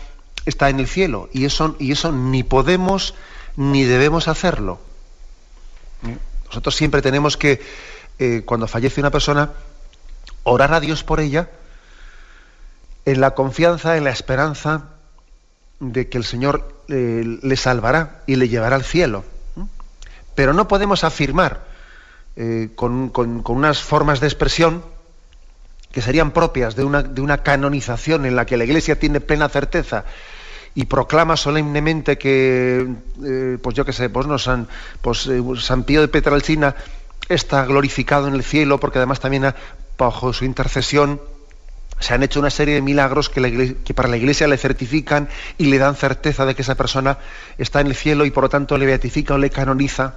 está 0.45 0.69
en 0.69 0.79
el 0.79 0.87
cielo 0.87 1.31
y 1.33 1.47
eso 1.47 1.75
y 1.79 1.93
eso 1.93 2.13
ni 2.13 2.43
podemos 2.43 3.15
ni 3.57 3.85
debemos 3.85 4.29
hacerlo. 4.29 4.79
Nosotros 6.49 6.77
siempre 6.77 7.03
tenemos 7.03 7.37
que 7.37 7.61
eh, 8.19 8.43
cuando 8.47 8.67
fallece 8.67 9.01
una 9.01 9.11
persona, 9.11 9.51
orar 10.43 10.73
a 10.73 10.81
Dios 10.81 11.05
por 11.05 11.21
ella 11.21 11.51
en 13.05 13.21
la 13.21 13.35
confianza, 13.35 13.97
en 13.97 14.05
la 14.05 14.11
esperanza 14.11 14.85
de 15.81 16.09
que 16.09 16.17
el 16.17 16.25
Señor 16.25 16.83
eh, 16.89 17.39
le 17.43 17.57
salvará 17.57 18.23
y 18.27 18.37
le 18.37 18.49
llevará 18.49 18.77
al 18.77 18.85
cielo. 18.85 19.25
Pero 20.35 20.55
no 20.55 20.67
podemos 20.67 21.05
afirmar 21.05 21.65
eh, 22.37 22.71
con, 22.75 23.13
unas 23.49 23.83
formas 23.83 24.21
de 24.21 24.29
expresión 24.29 24.83
que 25.93 26.01
serían 26.01 26.31
propias 26.31 26.75
de 26.75 26.85
una, 26.85 27.43
canonización 27.43 28.25
en 28.25 28.37
la 28.37 28.47
que 28.47 28.57
la 28.57 28.65
Iglesia 28.65 28.99
tiene 28.99 29.21
plena 29.21 29.49
certeza 29.49 30.05
y 30.75 30.85
proclama 30.85 31.37
solemnemente 31.37 32.19
que, 32.19 32.87
pues 33.63 33.77
yo 33.77 33.85
qué 33.87 33.95
sé, 33.95 34.11
pues 34.11 34.27
no 34.27 34.39
San, 34.39 34.69
pues, 35.01 35.29
San 35.61 35.85
Pío 35.85 36.03
de 36.03 36.09
Petralcina 36.09 36.75
está 37.29 37.65
glorificado 37.65 38.29
en 38.29 38.35
el 38.35 38.45
cielo 38.45 38.79
porque 38.79 38.99
además 38.99 39.21
también 39.21 39.55
bajo 39.99 40.33
su 40.33 40.45
intercesión 40.45 41.21
se 41.99 42.15
han 42.15 42.23
hecho 42.23 42.41
una 42.41 42.51
serie 42.51 42.75
de 42.75 42.83
milagros 42.83 43.31
que, 43.31 43.95
para 43.95 44.09
la 44.09 44.17
iglesia 44.17 44.47
le 44.47 44.59
certifican 44.59 45.29
y 45.57 45.67
le 45.67 45.79
dan 45.79 45.97
certeza 45.97 46.45
de 46.45 46.55
que 46.55 46.63
esa 46.63 46.75
persona 46.75 47.19
está 47.57 47.81
en 47.81 47.87
el 47.87 47.95
cielo 47.95 48.27
y 48.27 48.31
por 48.31 48.45
lo 48.45 48.49
tanto 48.51 48.77
le 48.77 48.87
beatifica 48.87 49.35
o 49.35 49.39
le 49.39 49.51
canoniza. 49.51 50.17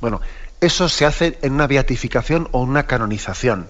Bueno, 0.00 0.20
eso 0.60 0.88
se 0.88 1.04
hace 1.04 1.38
en 1.42 1.52
una 1.52 1.66
beatificación 1.66 2.48
o 2.52 2.60
una 2.62 2.86
canonización. 2.86 3.68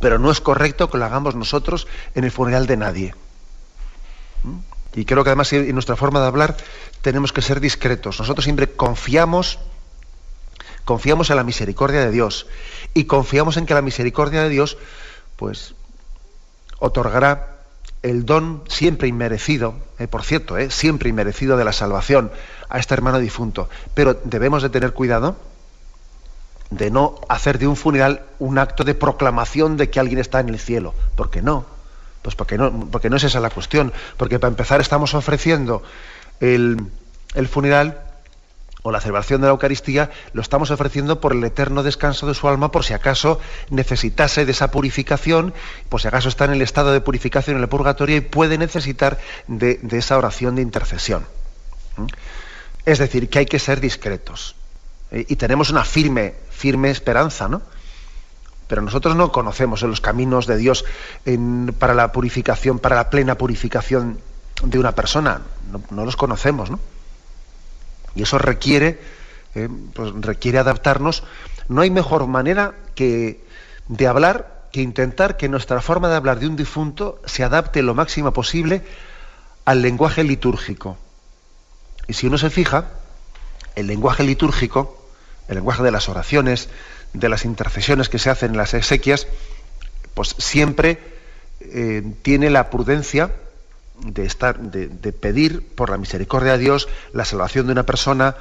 Pero 0.00 0.18
no 0.18 0.30
es 0.30 0.40
correcto 0.40 0.90
que 0.90 0.98
lo 0.98 1.04
hagamos 1.04 1.36
nosotros 1.36 1.86
en 2.14 2.24
el 2.24 2.32
funeral 2.32 2.66
de 2.66 2.76
nadie. 2.76 3.14
¿Mm? 4.42 4.58
Y 4.98 5.04
creo 5.04 5.22
que 5.22 5.30
además 5.30 5.52
en 5.52 5.72
nuestra 5.72 5.94
forma 5.94 6.20
de 6.20 6.26
hablar 6.26 6.56
tenemos 7.02 7.32
que 7.32 7.40
ser 7.40 7.60
discretos. 7.60 8.18
Nosotros 8.18 8.44
siempre 8.44 8.72
confiamos 8.72 9.60
confiamos 10.84 11.30
en 11.30 11.36
la 11.36 11.44
misericordia 11.44 12.00
de 12.00 12.10
Dios 12.10 12.46
y 12.94 13.04
confiamos 13.04 13.56
en 13.56 13.66
que 13.66 13.74
la 13.74 13.82
misericordia 13.82 14.42
de 14.42 14.48
Dios 14.48 14.78
pues 15.36 15.74
otorgará 16.78 17.60
el 18.02 18.24
don 18.24 18.62
siempre 18.68 19.08
inmerecido, 19.08 19.74
eh, 19.98 20.08
por 20.08 20.22
cierto, 20.22 20.56
eh, 20.56 20.70
siempre 20.70 21.10
inmerecido 21.10 21.56
de 21.56 21.64
la 21.64 21.72
salvación 21.72 22.30
a 22.68 22.78
este 22.78 22.94
hermano 22.94 23.18
difunto. 23.18 23.68
Pero 23.94 24.14
debemos 24.24 24.62
de 24.62 24.70
tener 24.70 24.92
cuidado 24.92 25.36
de 26.70 26.90
no 26.90 27.20
hacer 27.28 27.58
de 27.58 27.66
un 27.66 27.76
funeral 27.76 28.22
un 28.38 28.58
acto 28.58 28.84
de 28.84 28.94
proclamación 28.94 29.76
de 29.76 29.90
que 29.90 30.00
alguien 30.00 30.18
está 30.18 30.40
en 30.40 30.48
el 30.48 30.58
cielo. 30.58 30.94
¿Por 31.16 31.30
qué 31.30 31.42
no? 31.42 31.66
Pues 32.22 32.34
porque 32.34 32.56
no, 32.56 32.88
porque 32.90 33.10
no 33.10 33.16
es 33.16 33.24
esa 33.24 33.40
la 33.40 33.50
cuestión. 33.50 33.92
Porque 34.16 34.38
para 34.38 34.50
empezar 34.50 34.80
estamos 34.80 35.14
ofreciendo 35.14 35.82
el, 36.38 36.86
el 37.34 37.48
funeral 37.48 38.02
o 38.82 38.90
la 38.90 39.00
celebración 39.00 39.40
de 39.40 39.46
la 39.46 39.52
Eucaristía 39.52 40.10
lo 40.32 40.40
estamos 40.40 40.70
ofreciendo 40.70 41.20
por 41.20 41.32
el 41.32 41.44
eterno 41.44 41.82
descanso 41.82 42.26
de 42.26 42.34
su 42.34 42.48
alma, 42.48 42.70
por 42.70 42.84
si 42.84 42.94
acaso 42.94 43.40
necesitase 43.68 44.44
de 44.46 44.52
esa 44.52 44.70
purificación, 44.70 45.52
por 45.88 46.00
si 46.00 46.08
acaso 46.08 46.28
está 46.28 46.46
en 46.46 46.52
el 46.52 46.62
estado 46.62 46.92
de 46.92 47.00
purificación 47.00 47.56
en 47.56 47.62
el 47.62 47.68
purgatorio 47.68 48.16
y 48.16 48.20
puede 48.20 48.58
necesitar 48.58 49.18
de, 49.46 49.80
esa 49.90 50.16
oración 50.16 50.56
de 50.56 50.62
intercesión. 50.62 51.26
¿Mm? 51.96 52.06
Es 52.86 52.98
decir, 52.98 53.28
que 53.28 53.40
hay 53.40 53.46
que 53.46 53.58
ser 53.58 53.80
discretos. 53.80 54.56
¿eh? 55.10 55.26
Y 55.28 55.36
tenemos 55.36 55.70
una 55.70 55.84
firme, 55.84 56.34
firme 56.50 56.90
esperanza, 56.90 57.48
¿no? 57.48 57.62
Pero 58.66 58.82
nosotros 58.82 59.16
no 59.16 59.32
conocemos 59.32 59.82
los 59.82 60.00
caminos 60.00 60.46
de 60.46 60.56
Dios 60.56 60.84
para 61.80 61.92
la 61.92 62.12
purificación, 62.12 62.78
para 62.78 62.94
la 62.94 63.10
plena 63.10 63.36
purificación 63.36 64.20
de 64.62 64.78
una 64.78 64.92
persona. 64.92 65.42
No, 65.72 65.82
no 65.90 66.04
los 66.04 66.14
conocemos, 66.14 66.70
¿no? 66.70 66.78
Y 68.14 68.22
eso 68.22 68.38
requiere, 68.38 69.00
eh, 69.54 69.68
pues 69.94 70.12
requiere 70.20 70.58
adaptarnos. 70.58 71.22
No 71.68 71.82
hay 71.82 71.90
mejor 71.90 72.26
manera 72.26 72.74
que 72.94 73.44
de 73.88 74.06
hablar 74.06 74.68
que 74.72 74.82
intentar 74.82 75.36
que 75.36 75.48
nuestra 75.48 75.80
forma 75.80 76.08
de 76.08 76.16
hablar 76.16 76.38
de 76.38 76.46
un 76.46 76.56
difunto 76.56 77.20
se 77.24 77.42
adapte 77.42 77.82
lo 77.82 77.94
máximo 77.94 78.32
posible 78.32 78.82
al 79.64 79.82
lenguaje 79.82 80.24
litúrgico. 80.24 80.96
Y 82.06 82.14
si 82.14 82.26
uno 82.26 82.38
se 82.38 82.50
fija, 82.50 82.90
el 83.74 83.86
lenguaje 83.86 84.22
litúrgico, 84.22 85.08
el 85.48 85.56
lenguaje 85.56 85.82
de 85.82 85.90
las 85.90 86.08
oraciones, 86.08 86.68
de 87.12 87.28
las 87.28 87.44
intercesiones 87.44 88.08
que 88.08 88.18
se 88.18 88.30
hacen 88.30 88.52
en 88.52 88.56
las 88.56 88.74
exequias, 88.74 89.26
pues 90.14 90.34
siempre 90.38 90.98
eh, 91.60 92.02
tiene 92.22 92.50
la 92.50 92.70
prudencia 92.70 93.32
de, 94.04 94.24
estar, 94.24 94.58
de, 94.58 95.12
pedir 95.12 95.66
por 95.74 95.90
la 95.90 95.98
misericordia 95.98 96.52
de 96.52 96.58
Dios 96.58 96.88
la 97.12 97.24
salvación 97.24 97.66
de 97.66 97.72
una 97.72 97.84
persona, 97.84 98.36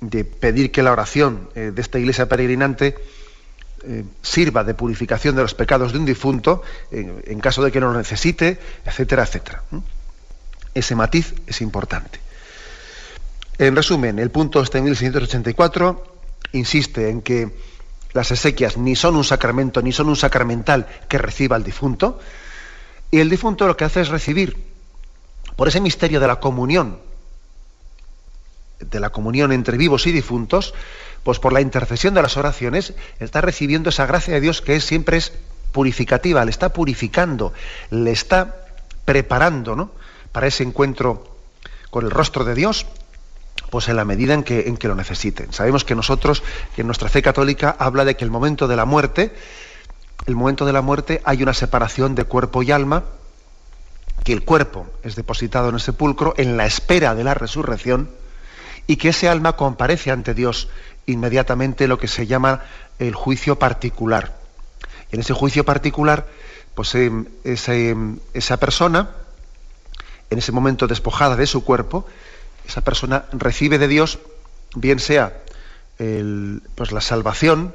de 0.00 0.24
pedir 0.24 0.72
que 0.72 0.82
la 0.82 0.92
oración 0.92 1.48
eh, 1.54 1.72
de 1.74 1.80
esta 1.82 1.98
iglesia 1.98 2.28
peregrinante 2.28 2.96
eh, 3.84 4.04
sirva 4.22 4.64
de 4.64 4.74
purificación 4.74 5.36
de 5.36 5.42
los 5.42 5.54
pecados 5.54 5.92
de 5.92 5.98
un 5.98 6.04
difunto, 6.04 6.62
en 6.90 7.40
caso 7.40 7.62
de 7.62 7.72
que 7.72 7.80
no 7.80 7.92
lo 7.92 7.98
necesite, 7.98 8.58
etcétera, 8.84 9.24
etcétera. 9.24 9.62
Ese 10.74 10.94
matiz 10.94 11.34
es 11.46 11.60
importante. 11.60 12.20
En 13.58 13.76
resumen, 13.76 14.18
el 14.18 14.30
punto 14.30 14.62
este 14.62 14.80
1684 14.80 16.04
insiste 16.52 17.10
en 17.10 17.20
que 17.20 17.50
las 18.12 18.30
exequias 18.30 18.76
ni 18.76 18.96
son 18.96 19.16
un 19.16 19.24
sacramento, 19.24 19.82
ni 19.82 19.92
son 19.92 20.08
un 20.08 20.16
sacramental 20.16 20.86
que 21.08 21.18
reciba 21.18 21.56
el 21.56 21.64
difunto, 21.64 22.18
y 23.10 23.20
el 23.20 23.30
difunto 23.30 23.66
lo 23.66 23.76
que 23.76 23.84
hace 23.84 24.00
es 24.00 24.08
recibir, 24.08 24.56
por 25.56 25.68
ese 25.68 25.80
misterio 25.80 26.20
de 26.20 26.26
la 26.26 26.40
comunión, 26.40 26.98
de 28.80 29.00
la 29.00 29.10
comunión 29.10 29.52
entre 29.52 29.76
vivos 29.76 30.06
y 30.06 30.12
difuntos, 30.12 30.74
pues 31.22 31.38
por 31.38 31.52
la 31.52 31.60
intercesión 31.60 32.14
de 32.14 32.22
las 32.22 32.36
oraciones, 32.36 32.94
está 33.18 33.40
recibiendo 33.40 33.90
esa 33.90 34.06
gracia 34.06 34.34
de 34.34 34.40
Dios 34.40 34.62
que 34.62 34.76
es, 34.76 34.84
siempre 34.84 35.18
es 35.18 35.32
purificativa, 35.72 36.44
le 36.44 36.50
está 36.50 36.72
purificando, 36.72 37.52
le 37.90 38.10
está 38.12 38.64
preparando 39.04 39.76
¿no? 39.76 39.90
para 40.32 40.46
ese 40.46 40.62
encuentro 40.62 41.36
con 41.90 42.04
el 42.04 42.10
rostro 42.10 42.44
de 42.44 42.54
Dios, 42.54 42.86
pues 43.70 43.88
en 43.88 43.96
la 43.96 44.04
medida 44.04 44.34
en 44.34 44.42
que, 44.42 44.68
en 44.68 44.76
que 44.76 44.88
lo 44.88 44.94
necesiten. 44.94 45.52
Sabemos 45.52 45.84
que 45.84 45.94
nosotros, 45.94 46.42
que 46.74 46.80
en 46.80 46.86
nuestra 46.86 47.08
fe 47.08 47.22
católica 47.22 47.76
habla 47.78 48.04
de 48.04 48.16
que 48.16 48.24
el 48.24 48.30
momento 48.30 48.66
de 48.66 48.76
la 48.76 48.84
muerte, 48.84 49.32
el 50.26 50.36
momento 50.36 50.66
de 50.66 50.72
la 50.72 50.82
muerte 50.82 51.20
hay 51.24 51.42
una 51.42 51.54
separación 51.54 52.14
de 52.14 52.24
cuerpo 52.24 52.62
y 52.62 52.70
alma, 52.72 53.04
que 54.24 54.32
el 54.32 54.44
cuerpo 54.44 54.86
es 55.02 55.16
depositado 55.16 55.68
en 55.68 55.76
el 55.76 55.80
sepulcro 55.80 56.34
en 56.36 56.56
la 56.56 56.66
espera 56.66 57.14
de 57.14 57.24
la 57.24 57.34
resurrección 57.34 58.10
y 58.86 58.96
que 58.96 59.10
ese 59.10 59.28
alma 59.28 59.56
comparece 59.56 60.10
ante 60.10 60.34
Dios 60.34 60.68
inmediatamente 61.06 61.88
lo 61.88 61.98
que 61.98 62.08
se 62.08 62.26
llama 62.26 62.62
el 62.98 63.14
juicio 63.14 63.58
particular. 63.58 64.36
En 65.10 65.20
ese 65.20 65.32
juicio 65.32 65.64
particular, 65.64 66.26
pues 66.74 66.94
em, 66.94 67.26
em, 67.44 68.18
esa 68.34 68.58
persona, 68.58 69.10
en 70.28 70.38
ese 70.38 70.52
momento 70.52 70.86
despojada 70.86 71.36
de 71.36 71.46
su 71.46 71.64
cuerpo, 71.64 72.06
esa 72.66 72.82
persona 72.82 73.24
recibe 73.32 73.78
de 73.78 73.88
Dios, 73.88 74.18
bien 74.74 74.98
sea 74.98 75.42
pues 76.76 76.92
la 76.92 77.02
salvación 77.02 77.74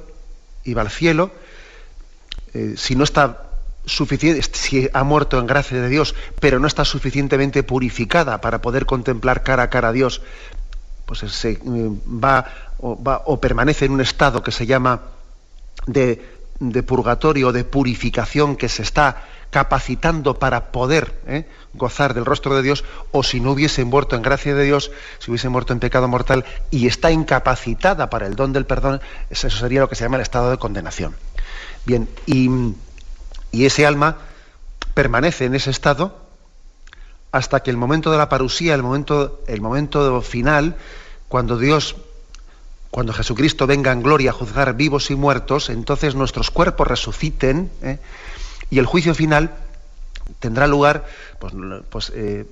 y 0.63 0.73
va 0.73 0.81
al 0.81 0.89
cielo, 0.89 1.31
eh, 2.55 2.75
si 2.77 2.95
no 2.95 3.03
está 3.03 3.49
suficiente, 3.85 4.41
si 4.53 4.89
ha 4.93 5.03
muerto 5.03 5.37
en 5.39 5.45
gracia 5.45 5.81
de 5.81 5.89
Dios, 5.89 6.15
pero 6.39 6.57
no 6.57 6.67
está 6.67 6.85
suficientemente 6.85 7.63
purificada 7.63 8.39
para 8.39 8.61
poder 8.61 8.85
contemplar 8.85 9.43
cara 9.43 9.63
a 9.63 9.69
cara 9.69 9.89
a 9.89 9.91
Dios, 9.91 10.21
pues 11.05 11.19
se 11.19 11.51
eh, 11.51 11.59
va 11.61 12.47
o, 12.79 13.39
permanece 13.41 13.83
en 13.85 13.91
un 13.91 13.99
estado 13.99 14.41
que 14.41 14.53
se 14.53 14.65
llama 14.65 15.01
de, 15.85 16.23
de 16.61 16.81
purgatorio, 16.81 17.51
de 17.51 17.65
purificación, 17.65 18.55
que 18.55 18.69
se 18.69 18.83
está 18.83 19.23
capacitando 19.49 20.39
para 20.39 20.71
poder 20.71 21.19
¿eh? 21.27 21.45
gozar 21.73 22.13
del 22.13 22.23
rostro 22.23 22.55
de 22.55 22.61
Dios, 22.61 22.85
o 23.11 23.21
si 23.21 23.41
no 23.41 23.51
hubiese 23.51 23.83
muerto 23.83 24.15
en 24.15 24.21
gracia 24.21 24.55
de 24.55 24.63
Dios, 24.63 24.91
si 25.19 25.29
hubiese 25.29 25.49
muerto 25.49 25.73
en 25.73 25.79
pecado 25.79 26.07
mortal 26.07 26.45
y 26.71 26.87
está 26.87 27.11
incapacitada 27.11 28.09
para 28.09 28.27
el 28.27 28.35
don 28.35 28.53
del 28.53 28.65
perdón, 28.65 29.01
eso 29.29 29.49
sería 29.49 29.81
lo 29.81 29.89
que 29.89 29.95
se 29.95 30.05
llama 30.05 30.15
el 30.15 30.23
estado 30.23 30.51
de 30.51 30.57
condenación. 30.57 31.15
Bien, 31.85 32.09
y, 32.25 32.49
ese 33.51 33.85
alma 33.85 34.17
permanece 34.93 35.45
en 35.45 35.55
ese 35.55 35.69
estado 35.69 36.17
hasta 37.31 37.61
que 37.61 37.69
el 37.69 37.77
momento 37.77 38.11
de 38.11 38.17
la 38.17 38.27
parusía, 38.27 38.73
el 38.73 38.83
momento, 38.83 39.41
el 39.47 39.61
momento 39.61 40.21
final, 40.21 40.75
cuando 41.27 41.57
Dios, 41.57 41.95
cuando 42.91 43.13
Jesucristo 43.13 43.67
venga 43.67 43.91
en 43.91 44.01
gloria 44.01 44.31
a 44.31 44.33
juzgar 44.33 44.75
vivos 44.75 45.11
y 45.11 45.15
muertos, 45.15 45.69
entonces 45.69 46.15
nuestros 46.15 46.49
cuerpos 46.49 46.87
resuciten. 46.87 47.71
¿eh? 47.81 47.99
Y 48.69 48.79
el 48.79 48.85
juicio 48.85 49.13
final 49.13 49.55
tendrá 50.39 50.67
lugar, 50.67 51.05
pues, 51.39 51.53
pues 51.89 52.11
eh, 52.15 52.45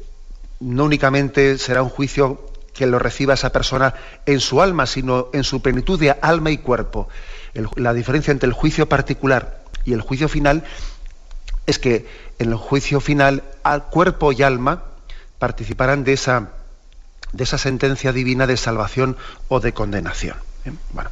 no 0.59 0.85
únicamente 0.85 1.57
será 1.57 1.81
un 1.81 1.89
juicio 1.89 2.53
que 2.73 2.87
lo 2.87 2.99
reciba 2.99 3.35
esa 3.35 3.51
persona 3.51 3.93
en 4.25 4.39
su 4.39 4.61
alma, 4.61 4.85
sino 4.85 5.27
en 5.33 5.43
su 5.43 5.61
plenitud 5.61 5.99
de 5.99 6.11
alma 6.11 6.51
y 6.51 6.57
cuerpo. 6.57 7.07
La 7.75 7.93
diferencia 7.93 8.31
entre 8.31 8.47
el 8.47 8.53
juicio 8.53 8.89
particular 8.89 9.63
y 9.85 9.93
el 9.93 10.01
juicio 10.01 10.27
final 10.27 10.63
es 11.65 11.79
que 11.79 12.05
en 12.39 12.49
el 12.49 12.55
juicio 12.55 12.99
final 12.99 13.43
al 13.63 13.85
cuerpo 13.85 14.31
y 14.31 14.43
alma 14.43 14.83
participarán 15.39 16.03
de 16.03 16.13
esa, 16.13 16.49
de 17.31 17.43
esa 17.43 17.57
sentencia 17.57 18.11
divina 18.11 18.47
de 18.47 18.57
salvación 18.57 19.17
o 19.47 19.59
de 19.59 19.73
condenación. 19.73 20.37
Bueno, 20.91 21.09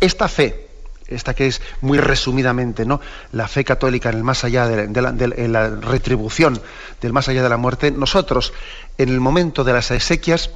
esta 0.00 0.28
fe, 0.28 0.68
esta 1.06 1.34
que 1.34 1.46
es 1.46 1.62
muy 1.80 1.98
resumidamente 1.98 2.84
¿no? 2.84 3.00
la 3.32 3.48
fe 3.48 3.64
católica 3.64 4.10
en 4.10 4.16
el 4.16 4.24
más 4.24 4.44
allá 4.44 4.66
de, 4.66 5.48
la, 5.48 5.68
retribución 5.68 6.60
del 7.00 7.12
más 7.12 7.28
allá 7.28 7.42
de 7.42 7.48
la 7.48 7.56
muerte, 7.56 7.90
nosotros 7.90 8.52
en 8.98 9.08
el 9.08 9.20
momento 9.20 9.64
de 9.64 9.72
las 9.72 9.90
exequias 9.90 10.50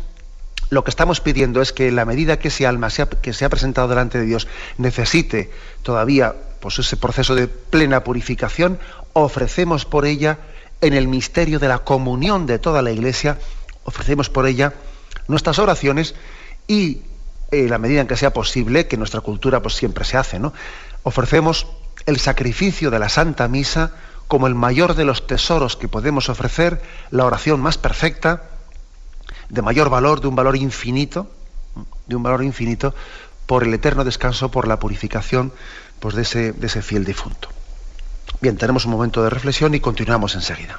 lo 0.71 0.85
que 0.85 0.91
estamos 0.91 1.21
pidiendo 1.21 1.63
es 1.63 1.73
que 1.73 1.89
en 1.89 1.97
la 1.97 2.05
medida 2.05 2.39
que 2.39 2.49
ese 2.49 2.67
alma 2.67 2.89
que 3.23 3.33
se 3.33 3.45
ha 3.45 3.49
presentado 3.49 3.89
delante 3.89 4.19
de 4.19 4.27
Dios 4.27 4.49
necesite 4.79 5.51
todavía 5.83 6.35
pues, 6.61 6.79
ese 6.79 6.97
proceso 6.97 7.35
de 7.35 7.49
plena 7.49 8.03
purificación, 8.03 8.79
ofrecemos 9.13 9.85
por 9.85 10.07
ella 10.07 10.39
en 10.81 10.93
el 10.93 11.09
misterio 11.09 11.59
de 11.59 11.69
la 11.69 11.79
comunión 11.79 12.47
de 12.47 12.59
toda 12.59 12.83
la 12.83 12.91
Iglesia, 12.91 13.39
ofrecemos 13.85 14.29
por 14.29 14.47
ella 14.47 14.75
nuestras 15.29 15.59
oraciones 15.59 16.15
y 16.67 17.03
en 17.51 17.71
la 17.71 17.79
medida 17.79 18.01
en 18.01 18.09
que 18.09 18.17
sea 18.17 18.33
posible, 18.33 18.89
que 18.89 18.97
nuestra 18.97 19.21
cultura 19.21 19.63
pues 19.63 19.75
siempre 19.75 20.05
se 20.05 20.17
hace, 20.17 20.39
¿no? 20.39 20.53
Ofrecemos 21.05 21.69
el 22.07 22.19
sacrificio 22.19 22.91
de 22.91 22.99
la 22.99 23.09
Santa 23.09 23.49
Misa 23.49 23.93
como 24.29 24.49
el 24.49 24.55
mayor 24.55 24.95
de 24.95 25.05
los 25.05 25.27
tesoros 25.27 25.77
que 25.77 25.89
podemos 25.89 26.29
ofrecer, 26.29 26.83
la 27.11 27.25
oración 27.25 27.61
más 27.61 27.79
perfecta, 27.79 28.43
de 29.49 29.63
mayor 29.63 29.91
valor, 29.91 30.21
de 30.21 30.29
un 30.29 30.37
valor 30.37 30.57
infinito, 30.57 31.31
de 32.07 32.17
un 32.17 32.23
valor 32.23 32.43
infinito, 32.43 32.95
por 33.47 33.63
el 33.63 33.73
eterno 33.75 34.05
descanso, 34.05 34.51
por 34.51 34.67
la 34.67 34.79
purificación 34.79 35.53
pues, 36.01 36.15
de, 36.15 36.23
ese, 36.23 36.53
de 36.53 36.67
ese 36.67 36.83
fiel 36.83 37.05
difunto. 37.05 37.49
Bien, 38.41 38.57
tenemos 38.57 38.85
un 38.85 38.93
momento 38.93 39.23
de 39.23 39.31
reflexión 39.31 39.75
y 39.75 39.81
continuamos 39.81 40.35
enseguida. 40.35 40.79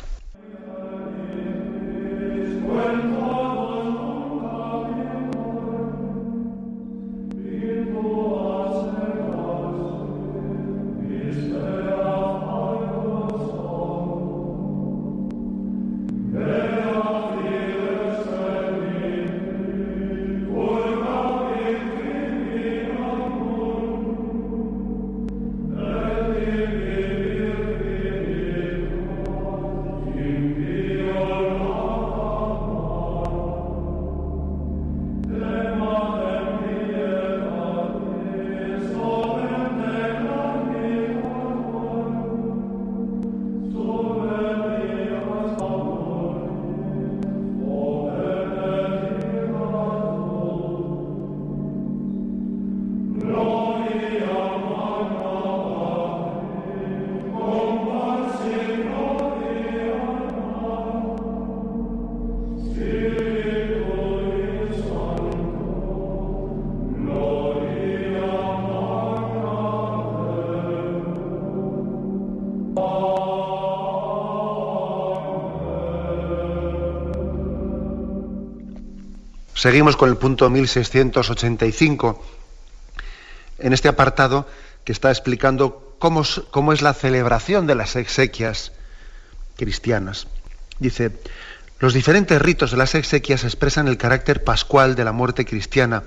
Seguimos 79.58 79.98
con 79.98 80.10
el 80.10 80.17
punto 80.17 80.52
1685, 80.52 82.24
en 83.58 83.74
este 83.74 83.88
apartado 83.88 84.48
que 84.84 84.91
está 84.91 85.10
explicando 85.10 85.96
cómo, 85.98 86.22
es 86.74 86.82
la 86.84 86.93
celebración 86.93 87.65
de 87.65 87.74
las 87.74 87.96
exequias 87.96 88.72
cristianas. 89.56 90.28
Dice, 90.78 91.12
los 91.80 91.96
diferentes 91.96 92.39
ritos 92.39 92.70
de 92.70 92.78
las 92.78 92.93
exequias 92.93 93.46
expresan 93.46 93.88
el 93.88 93.98
carácter 93.98 94.43
pascual 94.43 94.93
de 94.93 95.04
la 95.04 95.12
muerte 95.12 95.43
cristiana 95.43 96.04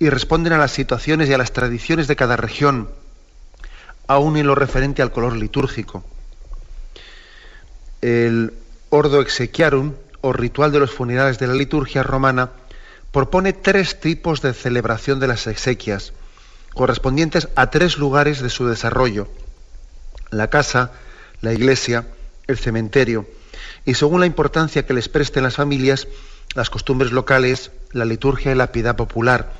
y 0.00 0.08
responden 0.08 0.52
a 0.52 0.58
las 0.58 0.72
situaciones 0.72 1.28
y 1.28 1.32
a 1.32 1.38
las 1.38 1.52
tradiciones 1.52 2.08
de 2.08 2.16
cada 2.16 2.36
región, 2.36 2.90
aún 4.08 4.36
en 4.36 4.48
lo 4.48 4.56
referente 4.56 5.00
al 5.00 5.12
color 5.12 5.36
litúrgico. 5.36 6.04
El 8.00 8.52
ordo 8.90 9.20
exequiarum, 9.20 9.94
o 10.22 10.32
ritual 10.32 10.72
de 10.72 10.80
los 10.80 10.90
funerales 10.90 11.38
de 11.38 11.46
la 11.46 11.54
liturgia 11.54 12.02
romana, 12.02 12.50
propone 13.14 13.52
tres 13.52 14.00
tipos 14.00 14.42
de 14.42 14.52
celebración 14.52 15.20
de 15.20 15.28
las 15.28 15.46
exequias, 15.46 16.12
correspondientes 16.74 17.48
a 17.54 17.70
tres 17.70 17.96
lugares 17.96 18.40
de 18.40 18.50
su 18.50 18.66
desarrollo, 18.66 19.28
la 20.30 20.50
casa, 20.50 20.90
la 21.40 21.52
iglesia, 21.52 22.08
el 22.48 22.58
cementerio, 22.58 23.28
y 23.84 23.94
según 23.94 24.18
la 24.18 24.26
importancia 24.26 24.84
que 24.84 24.94
les 24.94 25.08
presten 25.08 25.44
las 25.44 25.54
familias, 25.54 26.08
las 26.56 26.70
costumbres 26.70 27.12
locales, 27.12 27.70
la 27.92 28.04
liturgia 28.04 28.50
y 28.50 28.56
la 28.56 28.72
piedad 28.72 28.96
popular, 28.96 29.52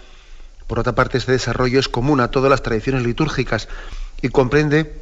Por 0.67 0.79
otra 0.79 0.95
parte, 0.95 1.19
este 1.19 1.33
desarrollo 1.33 1.79
es 1.79 1.89
común 1.89 2.21
a 2.21 2.31
todas 2.31 2.51
las 2.51 2.63
tradiciones 2.63 3.05
litúrgicas 3.05 3.69
y 4.23 4.31
comprende 4.31 4.99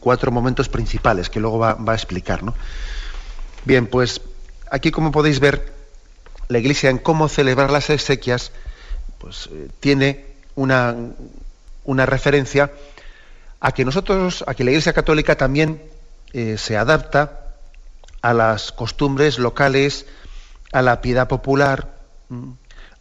cuatro 0.00 0.32
momentos 0.32 0.68
principales 0.68 1.30
que 1.30 1.38
luego 1.38 1.60
va, 1.60 1.78
a 1.86 1.94
explicar. 1.94 2.42
¿no? 2.42 2.52
Bien, 3.64 3.86
pues 3.86 4.20
aquí 4.68 4.90
como 4.90 5.12
podéis 5.12 5.38
ver, 5.38 5.71
la 6.52 6.58
Iglesia 6.58 6.90
en 6.90 6.98
cómo 6.98 7.28
celebrar 7.28 7.70
las 7.70 7.90
exequias, 7.90 8.52
pues 9.18 9.48
eh, 9.52 9.68
tiene 9.80 10.26
una, 10.54 10.94
una, 11.84 12.06
referencia 12.06 12.70
a 13.60 13.72
que 13.72 13.84
nosotros, 13.84 14.44
a 14.46 14.54
que 14.54 14.64
la 14.64 14.70
Iglesia 14.70 14.92
Católica 14.92 15.36
también 15.36 15.82
eh, 16.32 16.56
se 16.58 16.76
adapta 16.76 17.54
a 18.20 18.34
las 18.34 18.70
costumbres 18.70 19.38
locales, 19.38 20.06
a 20.72 20.82
la 20.82 21.00
piedad 21.00 21.26
popular, 21.26 21.96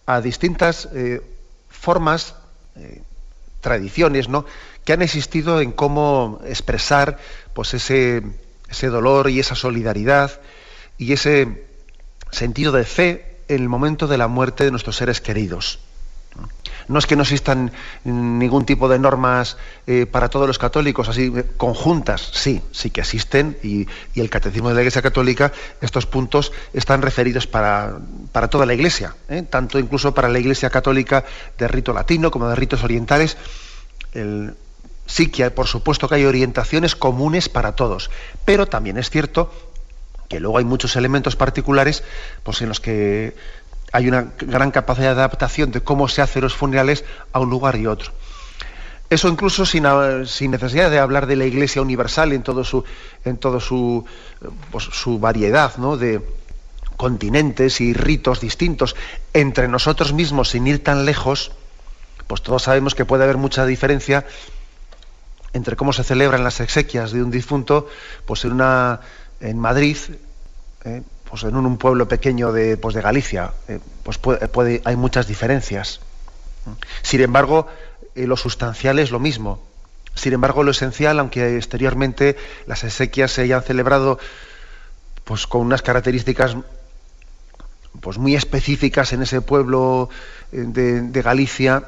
a 0.05 0.21
distintas 0.21 0.89
eh, 0.93 1.21
formas, 1.69 2.35
tradiciones, 3.59 4.27
¿no? 4.27 4.45
que 4.85 4.93
han 4.93 5.01
existido 5.03 5.61
en 5.61 5.71
cómo 5.71 6.41
expresar 6.45 7.19
pues, 7.53 7.73
ese, 7.75 8.23
ese 8.69 8.87
dolor 8.87 9.29
y 9.29 9.39
esa 9.39 9.55
solidaridad 9.55 10.41
y 10.97 11.13
ese 11.13 11.67
sentido 12.31 12.71
de 12.71 12.85
fe 12.85 13.30
el 13.55 13.67
momento 13.69 14.07
de 14.07 14.17
la 14.17 14.27
muerte 14.27 14.63
de 14.63 14.71
nuestros 14.71 14.95
seres 14.95 15.21
queridos. 15.21 15.79
No 16.87 16.99
es 16.99 17.05
que 17.05 17.15
no 17.15 17.23
existan 17.23 17.71
ningún 18.03 18.65
tipo 18.65 18.89
de 18.89 18.99
normas 18.99 19.57
eh, 19.87 20.05
para 20.05 20.29
todos 20.29 20.47
los 20.47 20.57
católicos, 20.57 21.07
así 21.09 21.31
conjuntas, 21.57 22.31
sí, 22.33 22.61
sí 22.71 22.89
que 22.89 23.01
existen, 23.01 23.57
y, 23.63 23.87
el 24.15 24.29
Catecismo 24.29 24.69
de 24.69 24.75
la 24.75 24.81
Iglesia 24.81 25.01
Católica, 25.01 25.51
estos 25.81 26.05
puntos 26.05 26.51
están 26.73 27.01
referidos 27.01 27.47
para, 27.47 27.99
para 28.31 28.49
toda 28.49 28.65
la 28.65 28.73
Iglesia, 28.73 29.15
¿eh? 29.29 29.43
tanto 29.43 29.79
incluso 29.79 30.13
para 30.13 30.29
la 30.29 30.39
Iglesia 30.39 30.69
Católica 30.69 31.23
de 31.57 31.67
rito 31.67 31.93
latino 31.93 32.31
como 32.31 32.47
de 32.47 32.55
ritos 32.55 32.83
orientales. 32.83 33.37
Sí 35.05 35.27
que 35.27 35.51
por 35.51 35.67
supuesto 35.67 36.07
que 36.07 36.15
hay 36.15 36.25
orientaciones 36.25 36.95
comunes 36.95 37.49
para 37.49 37.75
todos, 37.75 38.09
pero 38.45 38.67
también 38.67 38.97
es 38.97 39.09
cierto 39.09 39.51
que 40.31 40.39
luego 40.39 40.59
hay 40.59 40.63
muchos 40.63 40.95
elementos 40.95 41.35
particulares 41.35 42.05
pues, 42.43 42.61
en 42.61 42.69
los 42.69 42.79
que 42.79 43.35
hay 43.91 44.07
una 44.07 44.31
gran 44.39 44.71
capacidad 44.71 45.13
de 45.13 45.19
adaptación 45.19 45.71
de 45.71 45.81
cómo 45.81 46.07
se 46.07 46.21
hacen 46.21 46.43
los 46.43 46.55
funerales 46.55 47.03
a 47.33 47.41
un 47.41 47.49
lugar 47.49 47.75
y 47.75 47.85
otro. 47.85 48.13
Eso 49.09 49.27
incluso 49.27 49.65
sin, 49.65 49.83
necesidad 49.83 50.89
de 50.89 50.99
hablar 50.99 51.27
de 51.27 51.35
la 51.35 51.43
Iglesia 51.43 51.81
universal 51.81 52.31
en 52.31 52.43
todo 52.43 52.63
su, 52.63 52.85
en 53.25 53.35
todo 53.35 53.59
su, 53.59 54.05
pues, 54.71 54.85
su 54.85 55.19
variedad 55.19 55.75
¿no? 55.75 55.97
de 55.97 56.21
continentes 56.95 57.81
y 57.81 57.93
ritos 57.93 58.39
distintos 58.39 58.95
entre 59.33 59.67
nosotros 59.67 60.13
mismos 60.13 60.51
sin 60.51 60.65
ir 60.65 60.81
tan 60.81 61.03
lejos, 61.03 61.51
pues 62.27 62.41
todos 62.41 62.63
sabemos 62.63 62.95
que 62.95 63.03
puede 63.03 63.25
haber 63.25 63.35
mucha 63.35 63.65
diferencia 63.65 64.25
entre 65.51 65.75
cómo 65.75 65.91
se 65.91 66.05
celebran 66.05 66.45
las 66.45 66.61
exequias 66.61 67.11
de 67.11 67.21
un 67.21 67.31
difunto, 67.31 67.89
pues 68.25 68.45
en 68.45 68.53
una 68.53 69.01
en 69.41 69.59
Madrid, 69.59 69.97
eh, 70.85 71.01
pues 71.29 71.43
en 71.43 71.55
un, 71.55 71.77
pueblo 71.77 72.07
pequeño 72.07 72.51
de, 72.51 72.77
pues 72.77 72.95
de 72.95 73.01
Galicia, 73.01 73.51
eh, 73.67 73.79
pues 74.03 74.17
puede, 74.17 74.81
hay 74.85 74.95
muchas 74.95 75.27
diferencias. 75.27 75.99
Sin 77.01 77.21
embargo, 77.21 77.67
eh, 78.15 78.27
lo 78.27 78.37
sustancial 78.37 78.99
es 78.99 79.11
lo 79.11 79.19
mismo. 79.19 79.63
Sin 80.13 80.33
embargo, 80.33 80.63
lo 80.63 80.71
esencial, 80.71 81.19
aunque 81.19 81.57
exteriormente 81.57 82.35
las 82.67 82.83
exequias 82.83 83.31
se 83.31 83.43
hayan 83.43 83.63
celebrado 83.63 84.19
pues 85.23 85.47
con 85.47 85.61
unas 85.61 85.81
características 85.81 86.57
pues 88.01 88.17
muy 88.17 88.35
específicas 88.35 89.13
en 89.13 89.21
ese 89.21 89.41
pueblo 89.41 90.09
de, 90.51 91.01
de 91.01 91.21
Galicia, 91.21 91.85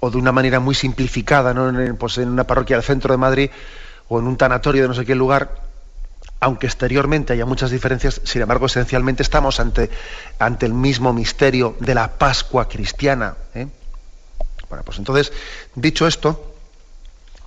o 0.00 0.10
de 0.10 0.18
una 0.18 0.32
manera 0.32 0.60
muy 0.60 0.74
simplificada, 0.74 1.54
¿no? 1.54 1.68
en, 1.68 1.96
pues 1.96 2.18
en 2.18 2.28
una 2.28 2.44
parroquia 2.44 2.76
del 2.76 2.84
centro 2.84 3.12
de 3.12 3.18
Madrid 3.18 3.50
o 4.08 4.18
en 4.18 4.26
un 4.26 4.36
tanatorio 4.36 4.82
de 4.82 4.88
no 4.88 4.94
sé 4.94 5.04
qué 5.04 5.14
lugar, 5.14 5.65
aunque 6.40 6.66
exteriormente 6.66 7.32
haya 7.32 7.46
muchas 7.46 7.70
diferencias, 7.70 8.20
sin 8.24 8.42
embargo, 8.42 8.66
esencialmente 8.66 9.22
estamos 9.22 9.58
ante, 9.60 9.90
ante 10.38 10.66
el 10.66 10.74
mismo 10.74 11.12
misterio 11.12 11.76
de 11.80 11.94
la 11.94 12.18
Pascua 12.18 12.68
cristiana. 12.68 13.36
¿eh? 13.54 13.66
Bueno, 14.68 14.84
pues 14.84 14.98
entonces, 14.98 15.32
dicho 15.74 16.06
esto, 16.06 16.54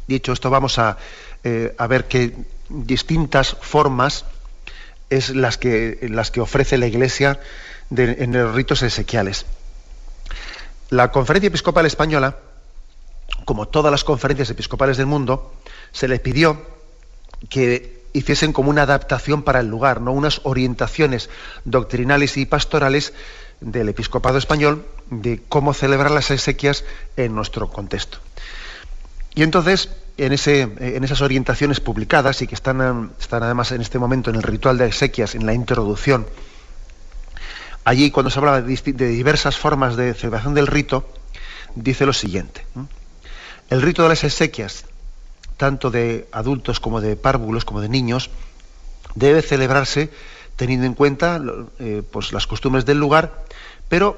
dicho 0.07 0.33
esto, 0.33 0.49
vamos 0.49 0.79
a, 0.79 0.97
eh, 1.43 1.75
a 1.77 1.87
ver 1.87 2.07
qué 2.07 2.35
distintas 2.69 3.55
formas 3.61 4.25
es 5.09 5.29
las 5.31 5.57
que, 5.57 6.07
las 6.09 6.31
que 6.31 6.41
ofrece 6.41 6.77
la 6.77 6.87
Iglesia 6.87 7.39
en 7.95 8.33
los 8.33 8.53
ritos 8.53 8.81
esequiales. 8.83 9.45
La 10.89 11.11
Conferencia 11.11 11.47
Episcopal 11.47 11.85
Española, 11.85 12.37
como 13.45 13.67
todas 13.67 13.91
las 13.91 14.03
conferencias 14.03 14.49
episcopales 14.49 14.97
del 14.97 15.05
mundo, 15.05 15.53
se 15.91 16.07
le 16.07 16.19
pidió 16.19 16.65
que 17.49 17.98
hiciesen 18.13 18.53
como 18.53 18.69
una 18.69 18.83
adaptación 18.83 19.43
para 19.43 19.59
el 19.59 19.67
lugar, 19.67 20.01
¿no? 20.01 20.11
unas 20.11 20.41
orientaciones 20.43 21.29
doctrinales 21.65 22.37
y 22.37 22.45
pastorales 22.45 23.13
del 23.61 23.89
episcopado 23.89 24.37
español 24.37 24.85
de 25.09 25.41
cómo 25.49 25.73
celebrar 25.73 26.11
las 26.11 26.31
exequias 26.31 26.85
en 27.17 27.35
nuestro 27.35 27.69
contexto. 27.69 28.19
Y 29.35 29.43
entonces, 29.43 29.89
en, 30.17 30.33
ese, 30.33 30.61
en 30.61 31.03
esas 31.03 31.21
orientaciones 31.21 31.79
publicadas 31.79 32.41
y 32.41 32.47
que 32.47 32.55
están, 32.55 33.11
están 33.19 33.43
además 33.43 33.71
en 33.71 33.81
este 33.81 33.99
momento 33.99 34.29
en 34.29 34.37
el 34.37 34.43
ritual 34.43 34.77
de 34.77 34.87
exequias, 34.87 35.35
en 35.35 35.45
la 35.45 35.53
introducción, 35.53 36.25
allí 37.85 38.11
cuando 38.11 38.29
se 38.29 38.39
habla 38.39 38.61
de, 38.61 38.93
diversas 38.93 39.57
formas 39.57 39.95
de 39.95 40.13
celebración 40.13 40.53
del 40.53 40.67
rito, 40.67 41.09
dice 41.75 42.05
lo 42.05 42.13
siguiente. 42.13 42.65
El 43.69 43.81
rito 43.81 44.03
de 44.03 44.09
las 44.09 44.23
exequias, 44.23 44.85
tanto 45.59 45.91
de 45.91 46.29
adultos 46.31 46.79
como 46.79 47.01
de 47.01 47.17
párvulos, 47.17 47.65
como 47.65 47.81
de 47.81 47.89
niños, 47.89 48.29
debe 49.13 49.41
celebrarse 49.41 50.09
teniendo 50.55 50.85
en 50.85 50.93
cuenta 50.93 51.41
eh, 51.79 52.01
pues, 52.09 52.31
las 52.31 52.47
costumbres 52.47 52.85
del 52.85 52.97
lugar, 52.97 53.43
pero 53.89 54.17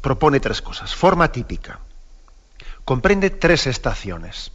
propone 0.00 0.40
tres 0.40 0.62
cosas. 0.62 0.96
Forma 0.96 1.30
típica. 1.30 1.78
Comprende 2.84 3.30
tres 3.30 3.68
estaciones. 3.68 4.50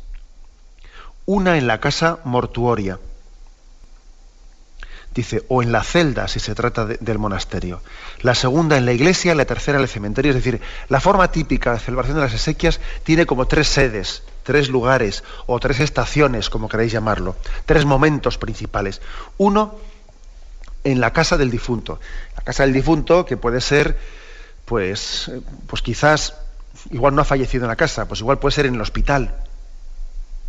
Una 1.26 1.58
en 1.58 1.68
la 1.68 1.80
casa 1.80 2.20
mortuoria, 2.26 3.00
dice, 5.14 5.44
o 5.48 5.62
en 5.62 5.72
la 5.72 5.84
celda 5.84 6.28
si 6.28 6.40
se 6.40 6.56
trata 6.56 6.86
del 6.86 7.20
monasterio, 7.20 7.82
la 8.22 8.36
segunda 8.36 8.78
en 8.78 8.86
la 8.86 8.94
iglesia, 8.94 9.36
la 9.36 9.46
tercera 9.46 9.78
en 9.78 9.84
el 9.84 9.90
cementerio. 9.90 10.32
Es 10.32 10.36
decir, 10.36 10.62
la 10.90 11.00
forma 11.00 11.32
típica 11.32 11.74
de 11.74 11.80
celebración 11.80 12.18
de 12.18 12.24
las 12.24 12.34
exequias 12.34 12.80
tiene 13.04 13.26
como 13.26 13.48
tres 13.48 13.68
sedes, 13.68 14.24
tres 14.44 14.70
lugares 14.70 15.24
o 15.46 15.60
tres 15.60 15.80
estaciones, 15.80 16.50
como 16.50 16.70
queráis 16.70 16.92
llamarlo, 16.92 17.36
tres 17.66 17.86
momentos 17.86 18.38
principales. 18.38 19.02
Uno, 19.38 19.78
en 20.84 21.00
la 21.00 21.14
casa 21.14 21.38
del 21.38 21.50
difunto. 21.50 22.00
La 22.36 22.44
casa 22.44 22.64
del 22.64 22.74
difunto 22.74 23.26
que 23.26 23.38
puede 23.38 23.62
ser, 23.62 23.98
pues, 24.66 25.30
eh, 25.30 25.42
pues 25.68 25.82
quizás, 25.82 26.36
igual 26.92 27.16
no 27.16 27.22
ha 27.22 27.26
fallecido 27.26 27.64
en 27.66 27.70
la 27.70 27.76
casa, 27.76 28.08
pues 28.08 28.20
igual 28.20 28.40
puede 28.40 28.54
ser 28.54 28.66
en 28.66 28.76
el 28.76 28.82
hospital. 28.82 29.36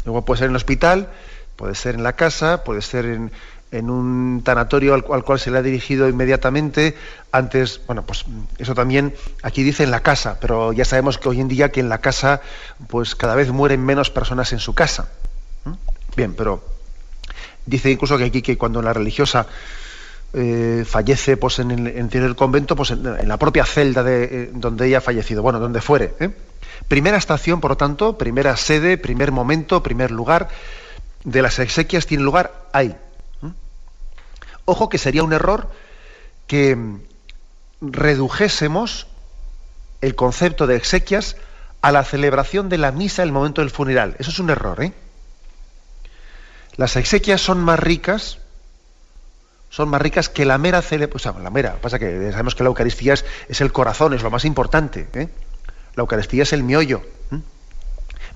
Igual 0.05 0.24
puede 0.24 0.38
ser 0.38 0.46
en 0.46 0.53
el 0.53 0.57
hospital, 0.57 1.09
puede 1.57 1.74
ser 1.74 1.94
en 1.94 2.03
la 2.03 2.14
casa, 2.14 2.64
puede 2.64 2.83
ser 2.83 3.07
en, 3.07 3.33
en 3.75 3.91
un 3.91 4.43
tanatorio 4.45 4.95
al, 4.95 5.03
cual 5.03 5.39
se 5.39 5.51
le 5.51 5.59
ha 5.59 5.63
dirigido 5.63 6.09
inmediatamente. 6.09 6.95
Antes, 7.33 7.81
bueno, 7.87 8.05
pues 8.07 8.25
eso 8.59 8.75
también 8.75 9.15
aquí 9.43 9.63
dice 9.63 9.83
en 9.83 9.91
la 9.91 10.01
casa, 10.01 10.39
pero 10.41 10.73
ya 10.73 10.85
sabemos 10.85 11.19
que 11.19 11.29
hoy 11.29 11.41
en 11.41 11.49
día 11.49 11.71
que 11.71 11.81
en 11.81 11.89
la 11.89 11.99
casa, 11.99 12.41
pues 12.89 13.17
cada 13.17 13.35
vez 13.35 13.51
mueren 13.51 13.85
menos 13.85 14.11
personas 14.11 14.53
en 14.53 14.61
su 14.61 14.75
casa. 14.75 15.09
Bien, 16.17 16.35
pero 16.35 16.63
dice 17.67 17.91
incluso 17.91 18.17
que 18.17 18.25
aquí 18.25 18.43
que 18.43 18.57
cuando 18.57 18.81
la 18.81 18.93
religiosa 18.93 19.47
eh, 20.33 20.85
fallece 20.87 21.37
pues 21.37 21.59
en 21.59 21.71
el, 21.73 21.87
en 22.15 22.35
convento, 22.35 22.77
pues 22.77 22.93
en, 22.93 23.29
la 23.29 23.37
propia 23.39 23.65
celda 23.65 24.05
de 24.05 24.25
eh, 24.25 24.51
donde 24.53 24.87
ella 24.87 24.99
ha 24.99 25.01
fallecido, 25.01 25.43
bueno, 25.43 25.59
donde 25.59 25.81
fuere. 25.81 26.15
¿eh? 26.21 26.31
Primera 26.87 27.17
estación, 27.17 27.61
por 27.61 27.73
lo 27.73 27.77
tanto, 27.77 28.19
primera 28.19 28.57
sede, 28.57 28.99
primer 28.99 29.33
momento, 29.33 29.83
primer 29.83 30.13
lugar 30.13 30.49
de 31.25 31.43
las 31.43 31.59
exequias 31.59 32.07
tiene 32.07 32.23
lugar 32.23 32.53
ahí, 32.73 32.95
Ojo 34.64 34.88
que 34.88 34.98
sería 34.98 35.22
un 35.22 35.33
error 35.33 35.70
que 36.46 36.77
redujésemos 37.81 39.07
el 40.00 40.14
concepto 40.14 40.66
de 40.66 40.77
exequias 40.77 41.37
a 41.83 41.92
la 41.92 42.05
celebración 42.05 42.68
de 42.68 42.79
la 42.79 42.92
misa 42.92 43.22
el 43.22 43.33
momento 43.33 43.61
del 43.61 43.70
funeral. 43.70 44.16
Eso 44.18 44.31
es 44.31 44.38
un 44.38 44.50
error, 44.50 44.83
¿eh? 44.83 44.92
Las 46.77 46.96
exequias 46.96 47.40
son 47.40 47.61
más 47.61 47.79
ricas, 47.79 48.38
son 49.70 49.88
más 49.88 50.00
ricas 50.00 50.29
que 50.29 50.44
la 50.44 50.59
mera 50.59 50.83
celebración. 50.83 51.33
O 51.33 51.35
sea, 51.35 51.42
la 51.42 51.50
mera, 51.50 51.77
pasa 51.77 51.98
que 51.98 52.31
sabemos 52.33 52.55
que 52.55 52.62
la 52.64 52.68
Eucaristía 52.68 53.14
es, 53.14 53.61
el 53.61 53.72
corazón, 53.72 54.14
es 54.14 54.22
lo 54.22 54.31
más 54.31 54.44
importante. 54.44 55.09
¿eh? 55.14 55.29
La 55.94 56.00
Eucaristía 56.00 56.42
es 56.42 56.53
el 56.53 56.64
miollo. 56.64 57.03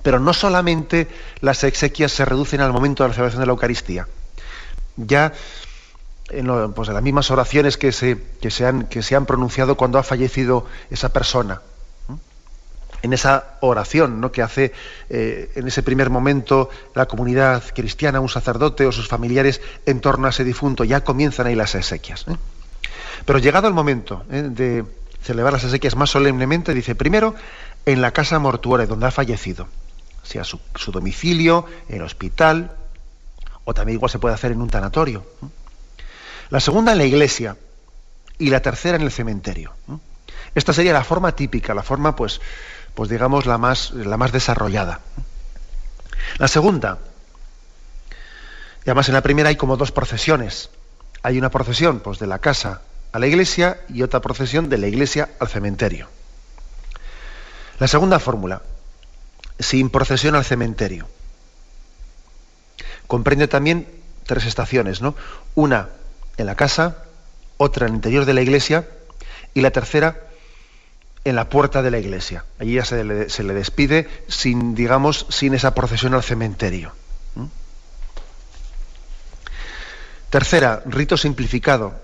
Pero 0.01 0.19
no 0.19 0.33
solamente 0.33 1.07
las 1.41 1.63
exequias 1.63 2.11
se 2.11 2.23
reducen 2.23 2.61
al 2.61 2.71
momento 2.71 3.03
de 3.03 3.09
la 3.09 3.15
celebración 3.15 3.41
de 3.41 3.47
la 3.47 3.51
Eucaristía. 3.51 4.07
Ya 4.95 5.33
en, 6.29 6.73
pues, 6.73 6.89
las 6.89 7.03
mismas 7.03 7.31
oraciones 7.31 7.77
que 7.77 7.91
se, 7.91 8.17
que, 8.41 8.65
han, 8.65 8.87
que 8.87 9.01
se 9.01 9.15
han 9.15 9.25
pronunciado 9.25 9.75
cuando 9.75 9.97
ha 9.97 10.03
fallecido 10.03 10.65
esa 10.89 11.09
persona. 11.09 11.61
en 13.01 13.13
esa 13.13 13.57
oración 13.61 14.19
¿no? 14.19 14.31
que 14.31 14.41
hace 14.41 14.73
eh, 15.09 15.51
en 15.55 15.67
ese 15.67 15.83
primer 15.83 16.09
momento 16.09 16.69
la 16.95 17.05
comunidad 17.05 17.63
cristiana, 17.73 18.19
un 18.19 18.27
sacerdote 18.27 18.85
o 18.85 18.91
sus 18.91 19.07
familiares 19.07 19.61
en 19.85 20.01
torno 20.01 20.27
a 20.27 20.31
ese 20.31 20.43
difunto. 20.43 20.83
Ya 20.83 21.03
comienzan 21.03 21.47
ahí 21.47 21.55
las 21.55 21.75
exequias. 21.75 22.25
¿eh? 22.27 22.35
Pero 23.25 23.39
llegado 23.39 23.67
el 23.67 23.73
momento 23.73 24.23
¿eh? 24.29 24.47
de 24.49 24.85
celebrar 25.21 25.53
las 25.53 25.63
exequias 25.63 25.95
más 25.95 26.09
solemnemente, 26.09 26.73
dice 26.73 26.95
primero 26.95 27.35
en 27.85 28.01
la 28.01 28.11
casa 28.11 28.39
mortuoria 28.39 28.85
donde 28.85 29.07
ha 29.07 29.11
fallecido, 29.11 29.67
sea 30.23 30.43
su, 30.43 30.59
domicilio, 30.91 31.65
en 31.87 31.97
el 31.97 32.01
hospital, 32.03 32.71
o 33.65 33.73
también 33.73 33.97
igual 33.97 34.09
se 34.09 34.19
puede 34.19 34.35
hacer 34.35 34.51
en 34.51 34.61
un 34.61 34.69
tanatorio. 34.69 35.25
La 36.49 36.59
segunda 36.59 36.93
en 36.93 36.97
la 36.97 37.05
iglesia 37.05 37.57
y 38.37 38.49
la 38.49 38.61
tercera 38.61 38.95
en 38.95 39.03
el 39.03 39.11
cementerio. 39.11 39.73
Esta 40.55 40.73
sería 40.73 40.93
la 40.93 41.03
forma 41.03 41.35
típica, 41.35 41.73
la 41.73 41.83
forma, 41.83 42.15
pues, 42.15 42.41
pues 42.95 43.09
digamos, 43.09 43.45
la 43.45 43.57
más, 43.57 43.91
la 43.91 44.17
más 44.17 44.31
desarrollada. 44.31 45.01
La 46.37 46.47
segunda, 46.47 46.99
además 48.83 49.07
en 49.09 49.13
la 49.13 49.21
primera 49.21 49.49
hay 49.49 49.55
como 49.55 49.77
dos 49.77 49.91
procesiones. 49.91 50.69
Hay 51.21 51.37
una 51.37 51.51
procesión 51.51 51.99
pues, 51.99 52.17
de 52.17 52.27
la 52.27 52.39
casa 52.39 52.81
a 53.11 53.19
la 53.19 53.27
iglesia 53.27 53.81
y 53.89 54.01
otra 54.01 54.21
procesión 54.21 54.69
de 54.69 54.77
la 54.77 54.87
iglesia 54.87 55.29
al 55.39 55.49
cementerio. 55.49 56.07
La 57.77 57.87
segunda 57.87 58.19
fórmula, 58.19 58.61
sin 59.59 59.89
procesión 59.89 60.35
al 60.35 60.45
cementerio. 60.45 61.07
Comprende 63.07 63.47
también 63.47 63.87
tres 64.25 64.45
estaciones, 64.45 65.01
¿no? 65.01 65.15
Una 65.55 65.89
en 66.41 66.47
la 66.47 66.55
casa, 66.55 67.03
otra 67.57 67.85
en 67.85 67.93
el 67.93 67.97
interior 67.97 68.25
de 68.25 68.33
la 68.33 68.41
iglesia 68.41 68.87
y 69.53 69.61
la 69.61 69.71
tercera 69.71 70.29
en 71.25 71.35
la 71.35 71.49
puerta 71.49 71.81
de 71.81 71.91
la 71.91 71.99
iglesia. 71.99 72.45
Allí 72.59 72.75
ya 72.75 72.85
se 72.85 73.03
le, 73.03 73.53
despide 73.53 74.07
sin, 74.27 74.75
digamos, 74.75 75.25
sin 75.29 75.53
esa 75.53 75.75
procesión 75.75 76.13
al 76.13 76.23
cementerio. 76.23 76.93
Tercera, 80.29 80.83
rito 80.85 81.17
simplificado. 81.17 81.99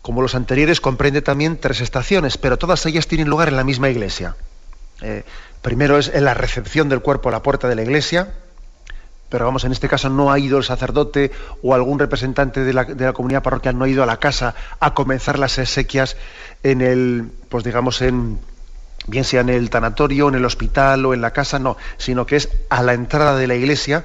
Como 0.00 0.22
los 0.22 0.34
anteriores, 0.34 0.80
comprende 0.80 1.22
también 1.22 1.58
tres 1.58 1.80
estaciones, 1.80 2.38
pero 2.38 2.58
todas 2.58 2.84
ellas 2.86 3.06
tienen 3.06 3.28
lugar 3.28 3.48
en 3.48 3.56
la 3.56 3.64
misma 3.64 3.90
iglesia. 3.90 4.36
Eh, 5.02 5.24
primero 5.60 5.98
es 5.98 6.08
en 6.08 6.24
la 6.24 6.34
recepción 6.34 6.88
del 6.88 7.00
cuerpo 7.00 7.28
a 7.28 7.32
la 7.32 7.42
puerta 7.42 7.68
de 7.68 7.74
la 7.74 7.82
iglesia, 7.82 8.32
pero 9.28 9.44
vamos, 9.44 9.64
en 9.64 9.72
este 9.72 9.88
caso 9.88 10.08
no 10.08 10.30
ha 10.30 10.38
ido 10.38 10.58
el 10.58 10.64
sacerdote 10.64 11.32
o 11.62 11.74
algún 11.74 11.98
representante 11.98 12.62
de 12.62 12.72
la, 12.72 12.84
de 12.84 13.04
la, 13.04 13.12
comunidad 13.12 13.42
parroquial, 13.42 13.78
no 13.78 13.84
ha 13.84 13.88
ido 13.88 14.02
a 14.02 14.06
la 14.06 14.18
casa 14.18 14.54
a 14.80 14.94
comenzar 14.94 15.38
las 15.38 15.58
exequias 15.58 16.16
en 16.62 16.80
el, 16.80 17.30
pues 17.48 17.64
digamos, 17.64 18.00
en, 18.02 18.38
bien 19.06 19.24
sea 19.24 19.40
en 19.40 19.48
el 19.48 19.70
tanatorio, 19.70 20.28
en 20.28 20.34
el 20.34 20.44
hospital 20.44 21.04
o 21.06 21.14
en 21.14 21.20
la 21.20 21.32
casa, 21.32 21.58
no, 21.58 21.76
sino 21.96 22.26
que 22.26 22.36
es 22.36 22.48
a 22.70 22.82
la 22.82 22.94
entrada 22.94 23.36
de 23.36 23.46
la 23.46 23.54
iglesia 23.54 24.04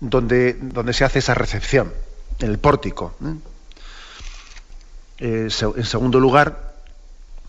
donde, 0.00 0.54
donde 0.54 0.92
se 0.92 1.04
hace 1.04 1.18
esa 1.18 1.34
recepción, 1.34 1.92
en 2.38 2.50
el 2.50 2.58
pórtico. 2.58 3.14
¿eh? 3.24 3.34
Eh, 5.20 5.48
en 5.76 5.84
segundo 5.84 6.20
lugar, 6.20 6.74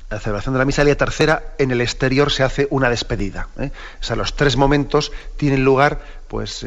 la 0.10 0.19
celebración 0.19 0.53
de 0.53 0.60
la 0.60 0.65
misa 0.65 0.82
y 0.82 0.88
la 0.88 0.95
tercera, 0.95 1.53
en 1.58 1.71
el 1.71 1.82
exterior 1.82 2.32
se 2.32 2.43
hace 2.43 2.67
una 2.71 2.89
despedida. 2.89 3.49
¿eh? 3.60 3.71
O 4.01 4.03
sea, 4.03 4.15
los 4.15 4.36
tres 4.36 4.58
momentos 4.58 5.12
tienen 5.38 5.63
lugar, 5.63 6.01
pues, 6.27 6.65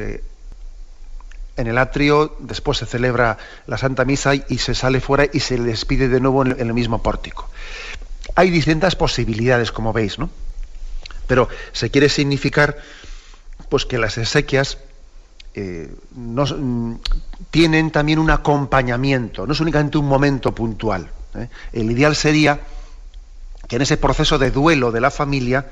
en 1.57 1.67
el 1.67 1.79
atrio, 1.79 2.37
después 2.39 2.79
se 2.79 2.87
celebra 2.87 3.39
la 3.67 3.77
Santa 3.79 4.05
Misa 4.05 4.35
y, 4.35 4.59
se 4.59 4.75
sale 4.75 5.01
fuera 5.01 5.27
y 5.33 5.41
se 5.41 5.59
despide 5.59 6.09
de 6.09 6.21
nuevo 6.21 6.45
en 6.45 6.59
el, 6.59 6.75
mismo 6.75 7.03
pórtico. 7.03 7.49
Hay 8.35 8.51
distintas 8.51 8.97
posibilidades, 8.97 9.73
como 9.73 9.93
veis, 9.93 10.19
¿no? 10.19 10.31
Pero 11.27 11.49
se 11.73 11.91
quiere 11.91 12.09
significar, 12.09 12.79
pues, 13.69 13.85
que 13.85 13.99
las 13.99 14.17
exequias 14.19 14.79
eh, 15.55 15.95
mm, 16.15 16.95
tienen 17.51 17.91
también 17.91 18.19
un 18.19 18.31
acompañamiento, 18.31 19.47
no 19.47 19.53
es 19.53 19.61
únicamente 19.61 19.99
un 19.99 20.07
momento 20.07 20.55
puntual. 20.55 21.11
¿eh? 21.35 21.49
El 21.73 21.91
ideal 21.91 22.17
sería 22.17 22.61
que 23.69 23.77
en 23.77 23.83
ese 23.83 23.99
proceso 23.99 24.39
de 24.39 24.51
duelo 24.51 24.91
de 24.91 25.01
la 25.01 25.11
familia, 25.11 25.67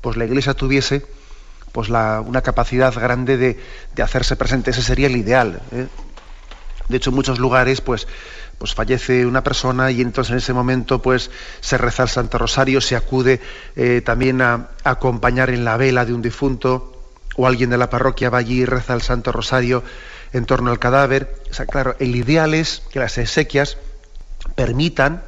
pues 0.00 0.16
la 0.16 0.24
Iglesia 0.24 0.54
tuviese 0.54 1.04
pues 1.74 1.88
la, 1.88 2.22
una 2.24 2.40
capacidad 2.40 2.94
grande 2.94 3.36
de, 3.36 3.58
de, 3.96 4.02
hacerse 4.04 4.36
presente. 4.36 4.70
Ese 4.70 4.80
sería 4.80 5.08
el 5.08 5.16
ideal. 5.16 5.60
¿eh? 5.72 5.88
De 6.88 6.96
hecho, 6.96 7.10
en 7.10 7.16
muchos 7.16 7.40
lugares, 7.40 7.80
pues, 7.80 8.06
pues 8.58 8.76
fallece 8.76 9.26
una 9.26 9.42
persona 9.42 9.90
y 9.90 10.00
entonces 10.00 10.30
en 10.30 10.38
ese 10.38 10.52
momento, 10.52 11.02
pues, 11.02 11.32
se 11.60 11.76
reza 11.76 12.04
el 12.04 12.08
Santo 12.08 12.38
Rosario, 12.38 12.80
se 12.80 12.94
acude 12.94 13.40
eh, 13.74 14.02
también 14.04 14.40
a, 14.40 14.68
acompañar 14.84 15.50
en 15.50 15.64
la 15.64 15.76
vela 15.76 16.04
de 16.04 16.14
un 16.14 16.22
difunto, 16.22 17.10
o 17.34 17.48
alguien 17.48 17.70
de 17.70 17.76
la 17.76 17.90
parroquia 17.90 18.30
va 18.30 18.38
allí 18.38 18.60
y 18.60 18.64
reza 18.66 18.94
el 18.94 19.02
Santo 19.02 19.32
Rosario 19.32 19.82
en 20.32 20.46
torno 20.46 20.70
al 20.70 20.78
cadáver. 20.78 21.42
O 21.50 21.54
sea, 21.54 21.66
claro, 21.66 21.96
el 21.98 22.14
ideal 22.14 22.54
es 22.54 22.84
que 22.92 23.00
las 23.00 23.18
exequias 23.18 23.78
permitan, 24.54 25.24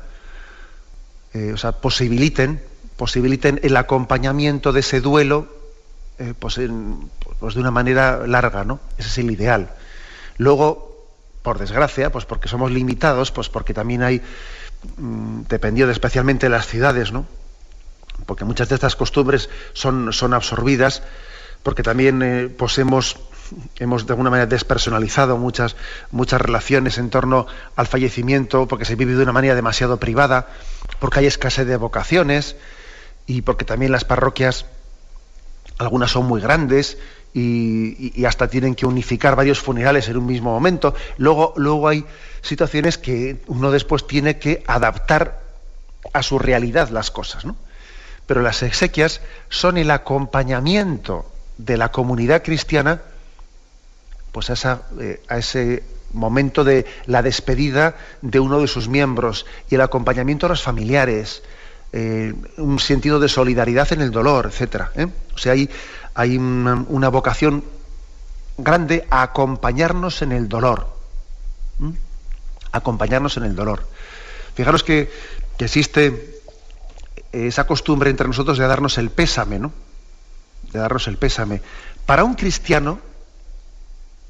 eh, 1.35 1.51
o 1.53 1.57
sea, 1.57 1.73
posibiliten, 1.73 2.63
posibiliten 2.97 3.59
el 3.65 3.77
acompañamiento 3.77 4.73
de 4.73 4.79
ese 4.79 5.01
duelo 5.01 5.56
eh, 6.19 6.35
pues, 6.39 6.59
pues, 7.39 7.55
de 7.55 7.61
una 7.61 7.71
manera 7.71 8.27
larga, 8.27 8.65
¿no? 8.65 8.81
Ese 8.99 9.09
es 9.09 9.19
el 9.19 9.31
ideal. 9.31 9.71
Luego, 10.39 11.09
por 11.43 11.59
desgracia, 11.59 12.11
pues 12.11 12.25
porque 12.25 12.49
somos 12.49 12.71
limitados, 12.71 13.31
pues 13.31 13.49
porque 13.49 13.75
también 13.75 14.03
hay, 14.03 14.23
mmm, 14.97 15.43
dependiendo 15.49 15.93
especialmente 15.93 16.47
de 16.47 16.51
las 16.51 16.67
ciudades, 16.67 17.13
¿no? 17.13 17.27
Porque 18.27 18.45
muchas 18.45 18.69
de 18.69 18.75
estas 18.75 18.97
costumbres 18.97 19.49
son, 19.73 20.13
son 20.13 20.35
absorbidas, 20.35 21.03
porque 21.63 21.83
también 21.83 22.23
eh, 22.23 22.49
pues 22.49 22.79
hemos, 22.79 23.17
hemos 23.79 24.07
de 24.07 24.13
alguna 24.13 24.31
manera 24.31 24.47
despersonalizado 24.47 25.37
muchas, 25.37 25.77
muchas 26.11 26.41
relaciones 26.41 26.99
en 26.99 27.11
torno 27.11 27.47
al 27.77 27.87
fallecimiento, 27.87 28.67
porque 28.67 28.85
se 28.85 28.97
vive 28.97 29.15
de 29.15 29.23
una 29.23 29.33
manera 29.33 29.55
demasiado 29.55 29.99
privada, 29.99 30.49
porque 30.99 31.21
hay 31.21 31.27
escasez 31.27 31.67
de 31.67 31.77
vocaciones 31.77 32.57
y 33.27 33.43
porque 33.43 33.65
también 33.65 33.93
las 33.93 34.05
parroquias, 34.05 34.67
algunas 35.79 36.11
son 36.11 36.27
muy 36.27 36.41
grandes 36.41 36.99
y, 37.35 38.25
hasta 38.25 38.49
tienen 38.49 38.75
que 38.75 38.87
unificar 38.87 39.37
varios 39.37 39.61
funerales 39.61 40.09
en 40.09 40.17
un 40.17 40.27
mismo 40.27 40.53
momento. 40.53 40.95
Luego, 41.19 41.53
luego 41.57 41.89
hay 41.89 42.05
situaciones 42.41 42.97
que 42.97 43.43
uno 43.47 43.71
después 43.71 44.07
tiene 44.07 44.39
que 44.39 44.63
adaptar 44.67 45.43
a 46.13 46.23
su 46.23 46.39
realidad 46.39 46.89
las 46.89 47.11
cosas, 47.11 47.45
¿no? 47.45 47.57
Pero 48.27 48.43
las 48.43 48.63
exequias 48.63 49.21
son 49.49 49.77
el 49.77 49.91
acompañamiento 49.91 51.27
de 51.59 51.77
la 51.77 51.93
comunidad 51.93 52.43
cristiana 52.43 53.03
pues 54.33 54.51
a, 54.51 54.83
eh, 55.01 55.23
a, 55.29 55.39
ese 55.39 55.83
momento 56.13 56.65
de 56.65 56.85
la 57.07 57.23
despedida 57.23 57.97
de 58.21 58.41
uno 58.41 58.61
de 58.61 58.67
sus 58.67 58.89
miembros 58.89 59.47
y 59.71 59.77
el 59.77 59.81
acompañamiento 59.81 60.47
a 60.47 60.51
los 60.51 60.63
familiares, 60.63 61.43
eh, 61.99 62.35
un 62.59 62.79
sentido 62.79 63.19
de 63.19 63.27
solidaridad 63.27 63.91
en 63.95 64.03
el 64.03 64.11
dolor, 64.11 64.45
etcétera. 64.45 64.93
¿eh? 64.97 65.07
O 65.35 65.39
sea, 65.39 65.53
hay, 65.53 65.71
hay 66.13 66.37
una, 66.37 67.09
vocación 67.09 67.65
grande 68.59 69.07
a 69.09 69.23
acompañarnos 69.23 70.21
en 70.21 70.33
el 70.33 70.47
dolor. 70.47 70.95
Acompañarnos 72.71 73.39
en 73.39 73.45
el 73.45 73.57
dolor. 73.57 73.89
Fijaros 74.55 74.83
que 74.85 75.11
existe 75.59 76.43
esa 77.33 77.67
costumbre 77.67 78.11
entre 78.11 78.27
nosotros 78.27 78.59
de 78.59 78.67
darnos 78.67 78.99
el 78.99 79.09
pésame, 79.09 79.59
¿no? 79.59 79.73
de 80.73 80.79
darnos 80.79 81.09
el 81.09 81.17
pésame. 81.17 81.63
Para 82.05 82.25
un 82.25 82.35
cristiano, 82.35 83.01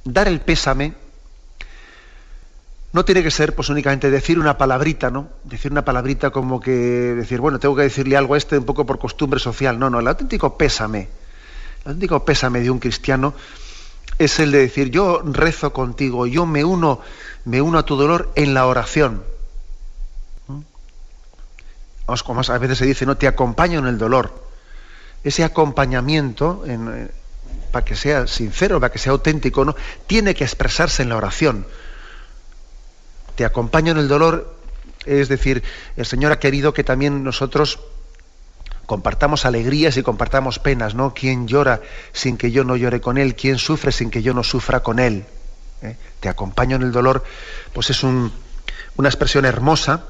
dar 0.04 0.28
el 0.28 0.40
pésame 0.40 0.94
no 2.96 3.04
tiene 3.04 3.22
que 3.22 3.30
ser 3.30 3.54
pues 3.54 3.68
únicamente 3.68 4.10
decir 4.10 4.38
una 4.38 4.56
palabrita, 4.56 5.10
¿no? 5.10 5.28
Decir 5.44 5.70
una 5.70 5.84
palabrita 5.84 6.30
como 6.30 6.58
que 6.58 6.70
decir, 6.70 7.42
bueno, 7.42 7.58
tengo 7.58 7.76
que 7.76 7.82
decirle 7.82 8.16
algo 8.16 8.32
a 8.32 8.38
este 8.38 8.56
un 8.56 8.64
poco 8.64 8.86
por 8.86 8.98
costumbre 8.98 9.38
social. 9.38 9.78
No, 9.78 9.90
no, 9.90 10.00
el 10.00 10.08
auténtico 10.08 10.56
pésame, 10.56 11.00
el 11.84 11.88
auténtico 11.88 12.24
pésame 12.24 12.60
de 12.60 12.70
un 12.70 12.78
cristiano 12.78 13.34
es 14.18 14.40
el 14.40 14.50
de 14.50 14.60
decir, 14.60 14.90
yo 14.90 15.20
rezo 15.22 15.74
contigo, 15.74 16.26
yo 16.26 16.46
me 16.46 16.64
uno, 16.64 17.02
me 17.44 17.60
uno 17.60 17.78
a 17.78 17.84
tu 17.84 17.96
dolor 17.96 18.32
en 18.34 18.54
la 18.54 18.66
oración. 18.66 19.22
Vamos, 22.06 22.22
como 22.22 22.40
a 22.40 22.58
veces 22.58 22.78
se 22.78 22.86
dice, 22.86 23.04
no, 23.04 23.18
te 23.18 23.28
acompaño 23.28 23.78
en 23.80 23.88
el 23.88 23.98
dolor 23.98 24.46
ese 25.22 25.44
acompañamiento, 25.44 26.64
en, 26.66 26.88
eh, 26.88 27.08
para 27.72 27.84
que 27.84 27.94
sea 27.94 28.26
sincero, 28.26 28.80
para 28.80 28.90
que 28.90 28.98
sea 28.98 29.12
auténtico, 29.12 29.66
¿no? 29.66 29.76
tiene 30.06 30.34
que 30.34 30.44
expresarse 30.44 31.02
en 31.02 31.10
la 31.10 31.16
oración. 31.16 31.66
Te 33.36 33.44
acompaño 33.44 33.92
en 33.92 33.98
el 33.98 34.08
dolor, 34.08 34.56
es 35.04 35.28
decir, 35.28 35.62
el 35.96 36.06
Señor 36.06 36.32
ha 36.32 36.40
querido 36.40 36.74
que 36.74 36.82
también 36.82 37.22
nosotros 37.22 37.78
compartamos 38.86 39.44
alegrías 39.44 39.96
y 39.96 40.02
compartamos 40.02 40.58
penas, 40.58 40.94
¿no? 40.94 41.12
¿Quién 41.12 41.46
llora 41.46 41.80
sin 42.12 42.36
que 42.36 42.50
yo 42.50 42.64
no 42.64 42.76
llore 42.76 43.00
con 43.00 43.18
él? 43.18 43.34
¿Quién 43.34 43.58
sufre 43.58 43.92
sin 43.92 44.10
que 44.10 44.22
yo 44.22 44.32
no 44.32 44.42
sufra 44.42 44.80
con 44.80 44.98
él? 44.98 45.24
¿Eh? 45.82 45.96
Te 46.20 46.28
acompaño 46.28 46.76
en 46.76 46.82
el 46.82 46.92
dolor, 46.92 47.24
pues 47.72 47.90
es 47.90 48.02
un, 48.02 48.32
una 48.96 49.08
expresión 49.08 49.44
hermosa, 49.44 50.04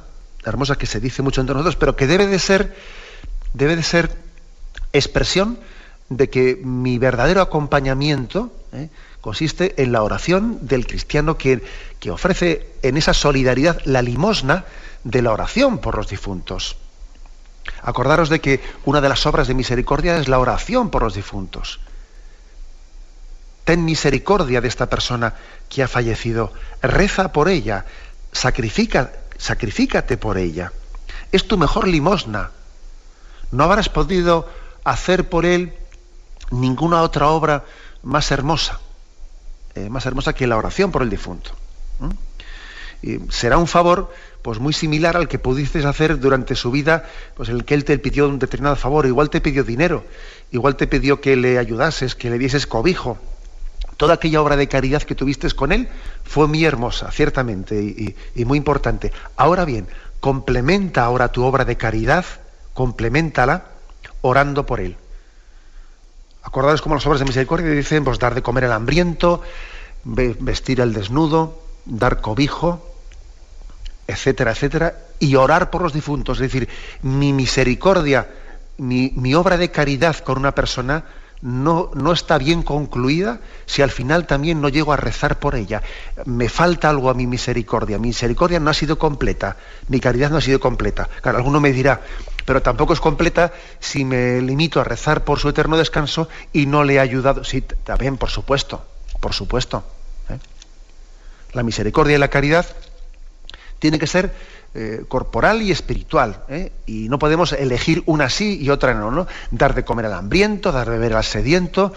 hermosa 0.44 0.76
que 0.76 0.86
se 0.86 1.00
dice 1.00 1.22
mucho 1.22 1.40
entre 1.40 1.54
nosotros, 1.54 1.76
pero 1.76 1.96
que 1.96 2.06
debe 2.06 2.26
de 2.26 2.38
ser, 2.38 2.76
debe 3.52 3.74
de 3.74 3.82
ser 3.82 4.16
expresión 4.92 5.58
de 6.08 6.30
que 6.30 6.60
mi 6.62 6.98
verdadero 6.98 7.40
acompañamiento 7.40 8.52
¿eh? 8.72 8.88
Consiste 9.26 9.82
en 9.82 9.90
la 9.90 10.04
oración 10.04 10.68
del 10.68 10.86
cristiano 10.86 11.36
que, 11.36 11.60
que 11.98 12.12
ofrece 12.12 12.70
en 12.82 12.96
esa 12.96 13.12
solidaridad 13.12 13.80
la 13.84 14.00
limosna 14.00 14.66
de 15.02 15.20
la 15.20 15.32
oración 15.32 15.78
por 15.78 15.96
los 15.96 16.08
difuntos. 16.08 16.76
Acordaros 17.82 18.28
de 18.28 18.40
que 18.40 18.60
una 18.84 19.00
de 19.00 19.08
las 19.08 19.26
obras 19.26 19.48
de 19.48 19.54
misericordia 19.54 20.16
es 20.16 20.28
la 20.28 20.38
oración 20.38 20.90
por 20.90 21.02
los 21.02 21.16
difuntos. 21.16 21.80
Ten 23.64 23.84
misericordia 23.84 24.60
de 24.60 24.68
esta 24.68 24.86
persona 24.86 25.34
que 25.68 25.82
ha 25.82 25.88
fallecido. 25.88 26.52
Reza 26.80 27.32
por 27.32 27.48
ella. 27.48 27.84
Sacrifica, 28.30 29.10
sacrifícate 29.38 30.16
por 30.18 30.38
ella. 30.38 30.70
Es 31.32 31.48
tu 31.48 31.58
mejor 31.58 31.88
limosna. 31.88 32.52
No 33.50 33.64
habrás 33.64 33.88
podido 33.88 34.48
hacer 34.84 35.28
por 35.28 35.46
él 35.46 35.74
ninguna 36.52 37.02
otra 37.02 37.26
obra 37.26 37.64
más 38.04 38.30
hermosa, 38.30 38.78
eh, 39.76 39.90
más 39.90 40.06
hermosa 40.06 40.32
que 40.32 40.46
la 40.46 40.56
oración 40.56 40.90
por 40.90 41.02
el 41.02 41.10
difunto. 41.10 41.50
Y 43.02 43.18
será 43.30 43.58
un 43.58 43.66
favor 43.66 44.10
pues 44.40 44.58
muy 44.58 44.72
similar 44.72 45.16
al 45.16 45.28
que 45.28 45.38
pudiste 45.38 45.84
hacer 45.86 46.18
durante 46.18 46.54
su 46.54 46.70
vida, 46.70 47.04
pues 47.36 47.48
el 47.48 47.64
que 47.64 47.74
él 47.74 47.84
te 47.84 47.98
pidió 47.98 48.28
un 48.28 48.38
determinado 48.38 48.76
favor, 48.76 49.06
igual 49.06 49.28
te 49.28 49.40
pidió 49.40 49.64
dinero, 49.64 50.04
igual 50.50 50.76
te 50.76 50.86
pidió 50.86 51.20
que 51.20 51.36
le 51.36 51.58
ayudases, 51.58 52.14
que 52.14 52.30
le 52.30 52.38
dieses 52.38 52.66
cobijo. 52.66 53.18
Toda 53.96 54.14
aquella 54.14 54.40
obra 54.40 54.56
de 54.56 54.68
caridad 54.68 55.02
que 55.02 55.14
tuviste 55.14 55.50
con 55.50 55.72
él 55.72 55.88
fue 56.24 56.46
muy 56.46 56.64
hermosa, 56.64 57.10
ciertamente, 57.10 57.82
y, 57.82 58.16
y 58.34 58.44
muy 58.44 58.58
importante. 58.58 59.12
Ahora 59.36 59.64
bien, 59.64 59.88
complementa 60.20 61.04
ahora 61.04 61.32
tu 61.32 61.44
obra 61.44 61.64
de 61.64 61.76
caridad, 61.76 62.24
complementala 62.72 63.64
orando 64.22 64.64
por 64.64 64.80
él. 64.80 64.96
Acordados 66.46 66.80
como 66.80 66.94
las 66.94 67.04
obras 67.06 67.18
de 67.18 67.26
misericordia 67.26 67.68
dicen, 67.72 68.04
pues 68.04 68.20
dar 68.20 68.36
de 68.36 68.40
comer 68.40 68.66
al 68.66 68.72
hambriento, 68.72 69.42
vestir 70.04 70.80
al 70.80 70.92
desnudo, 70.92 71.60
dar 71.84 72.20
cobijo, 72.20 72.86
etcétera, 74.06 74.52
etcétera, 74.52 74.96
y 75.18 75.34
orar 75.34 75.70
por 75.70 75.82
los 75.82 75.92
difuntos. 75.92 76.38
Es 76.38 76.42
decir, 76.42 76.68
mi 77.02 77.32
misericordia, 77.32 78.28
mi, 78.78 79.12
mi 79.16 79.34
obra 79.34 79.56
de 79.56 79.72
caridad 79.72 80.16
con 80.18 80.38
una 80.38 80.54
persona 80.54 81.04
no, 81.42 81.90
no, 81.94 82.12
está 82.12 82.38
bien 82.38 82.62
concluida 82.62 83.40
si 83.66 83.82
al 83.82 83.90
final 83.90 84.28
también 84.28 84.60
no 84.60 84.68
llego 84.68 84.92
a 84.92 84.96
rezar 84.96 85.40
por 85.40 85.56
ella. 85.56 85.82
Me 86.26 86.48
falta 86.48 86.88
algo 86.88 87.10
a 87.10 87.14
mi 87.14 87.26
misericordia. 87.26 87.98
Mi 87.98 88.08
misericordia 88.08 88.60
no 88.60 88.70
ha 88.70 88.74
sido 88.74 89.00
completa. 89.00 89.56
Mi 89.88 89.98
caridad 89.98 90.30
no 90.30 90.36
ha 90.36 90.40
sido 90.40 90.60
completa. 90.60 91.08
Claro, 91.20 91.38
alguno 91.38 91.60
me 91.60 91.72
dirá, 91.72 92.02
pero 92.46 92.62
tampoco 92.62 92.94
es 92.94 93.00
completa 93.00 93.52
si 93.80 94.06
me 94.06 94.40
limito 94.40 94.80
a 94.80 94.84
rezar 94.84 95.24
por 95.24 95.38
su 95.38 95.48
eterno 95.50 95.76
descanso 95.76 96.28
y 96.52 96.64
no 96.66 96.84
le 96.84 96.94
he 96.94 97.00
ayudado. 97.00 97.44
Sí, 97.44 97.60
también, 97.60 98.16
por 98.16 98.30
supuesto, 98.30 98.86
por 99.20 99.34
supuesto. 99.34 99.84
¿eh? 100.30 100.38
La 101.52 101.64
misericordia 101.64 102.14
y 102.14 102.18
la 102.18 102.28
caridad 102.28 102.64
tiene 103.80 103.98
que 103.98 104.06
ser 104.06 104.32
eh, 104.74 105.04
corporal 105.08 105.60
y 105.60 105.72
espiritual. 105.72 106.44
¿eh? 106.48 106.72
Y 106.86 107.08
no 107.08 107.18
podemos 107.18 107.52
elegir 107.52 108.04
una 108.06 108.30
sí 108.30 108.58
y 108.62 108.70
otra 108.70 108.94
no, 108.94 109.10
no. 109.10 109.26
Dar 109.50 109.74
de 109.74 109.84
comer 109.84 110.06
al 110.06 110.14
hambriento, 110.14 110.70
dar 110.70 110.88
de 110.88 110.98
beber 110.98 111.16
al 111.16 111.24
sediento, 111.24 111.92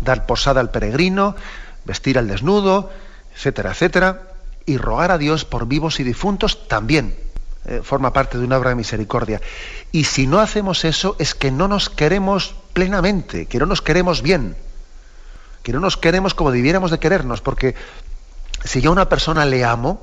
dar 0.00 0.24
posada 0.24 0.62
al 0.62 0.70
peregrino, 0.70 1.36
vestir 1.84 2.16
al 2.18 2.28
desnudo, 2.28 2.90
etcétera, 3.34 3.72
etcétera. 3.72 4.22
Y 4.64 4.78
rogar 4.78 5.10
a 5.10 5.18
Dios 5.18 5.44
por 5.44 5.66
vivos 5.66 6.00
y 6.00 6.02
difuntos 6.02 6.66
también. 6.66 7.14
Eh, 7.64 7.80
forma 7.84 8.12
parte 8.12 8.38
de 8.38 8.44
una 8.44 8.58
obra 8.58 8.70
de 8.70 8.76
misericordia. 8.76 9.40
Y 9.92 10.04
si 10.04 10.26
no 10.26 10.40
hacemos 10.40 10.84
eso 10.84 11.14
es 11.20 11.36
que 11.36 11.52
no 11.52 11.68
nos 11.68 11.90
queremos 11.90 12.56
plenamente, 12.72 13.46
que 13.46 13.58
no 13.58 13.66
nos 13.66 13.80
queremos 13.80 14.20
bien, 14.20 14.56
que 15.62 15.72
no 15.72 15.78
nos 15.78 15.96
queremos 15.96 16.34
como 16.34 16.50
debiéramos 16.50 16.90
de 16.90 16.98
querernos, 16.98 17.40
porque 17.40 17.76
si 18.64 18.80
yo 18.80 18.90
a 18.90 18.92
una 18.94 19.08
persona 19.08 19.44
le 19.44 19.64
amo, 19.64 20.02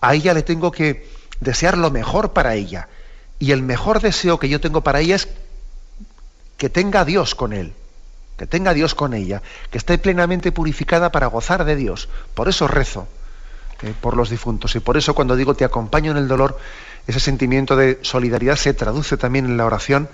a 0.00 0.14
ella 0.14 0.32
le 0.32 0.44
tengo 0.44 0.70
que 0.70 1.08
desear 1.40 1.76
lo 1.76 1.90
mejor 1.90 2.32
para 2.32 2.54
ella. 2.54 2.88
Y 3.40 3.50
el 3.50 3.62
mejor 3.62 4.00
deseo 4.00 4.38
que 4.38 4.48
yo 4.48 4.60
tengo 4.60 4.82
para 4.82 5.00
ella 5.00 5.16
es 5.16 5.28
que 6.56 6.70
tenga 6.70 7.00
a 7.00 7.04
Dios 7.04 7.34
con 7.34 7.52
él, 7.52 7.72
que 8.36 8.46
tenga 8.46 8.70
a 8.70 8.74
Dios 8.74 8.94
con 8.94 9.12
ella, 9.14 9.42
que 9.72 9.78
esté 9.78 9.98
plenamente 9.98 10.52
purificada 10.52 11.10
para 11.10 11.26
gozar 11.26 11.64
de 11.64 11.74
Dios. 11.74 12.08
Por 12.34 12.48
eso 12.48 12.68
rezo 12.68 13.08
eh, 13.82 13.94
por 14.00 14.16
los 14.16 14.30
difuntos. 14.30 14.74
Y 14.76 14.80
por 14.80 14.96
eso 14.96 15.14
cuando 15.14 15.36
digo 15.36 15.54
te 15.54 15.64
acompaño 15.64 16.10
en 16.10 16.18
el 16.18 16.28
dolor, 16.28 16.58
ese 17.06 17.20
sentimiento 17.20 17.76
de 17.76 17.98
solidaridad 18.02 18.56
se 18.56 18.74
traduce 18.74 19.16
también 19.16 19.46
en 19.46 19.56
la 19.56 19.64
oración, 19.64 20.08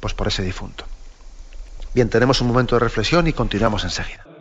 pues 0.00 0.14
por 0.14 0.28
ese 0.28 0.42
difunto. 0.42 0.84
Bien, 1.94 2.08
tenemos 2.08 2.40
un 2.40 2.48
momento 2.48 2.74
de 2.76 2.80
reflexión 2.80 3.26
y 3.26 3.32
continuamos 3.32 3.84
enseguida. 3.84 4.31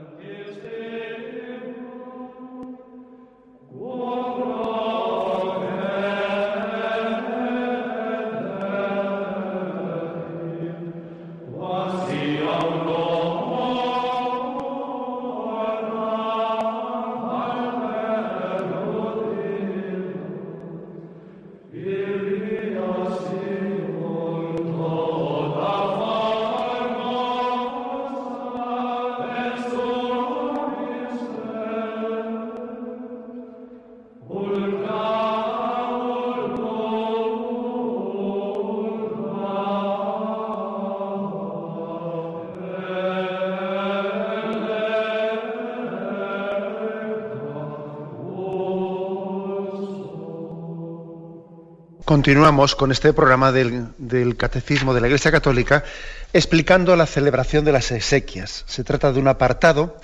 Continuamos 52.12 52.76
con 52.76 52.92
este 52.92 53.14
programa 53.14 53.54
del, 53.54 54.36
Catecismo 54.36 54.94
de 54.94 55.00
la 55.00 55.08
Iglesia 55.08 55.32
Católica 55.32 55.86
explicando 56.34 56.94
la 56.98 57.06
celebración 57.06 57.64
de 57.64 57.72
las 57.72 57.90
exequias. 57.92 58.66
Se 58.68 58.84
trata 58.84 59.14
de 59.14 59.22
un 59.22 59.30
apartado, 59.30 59.96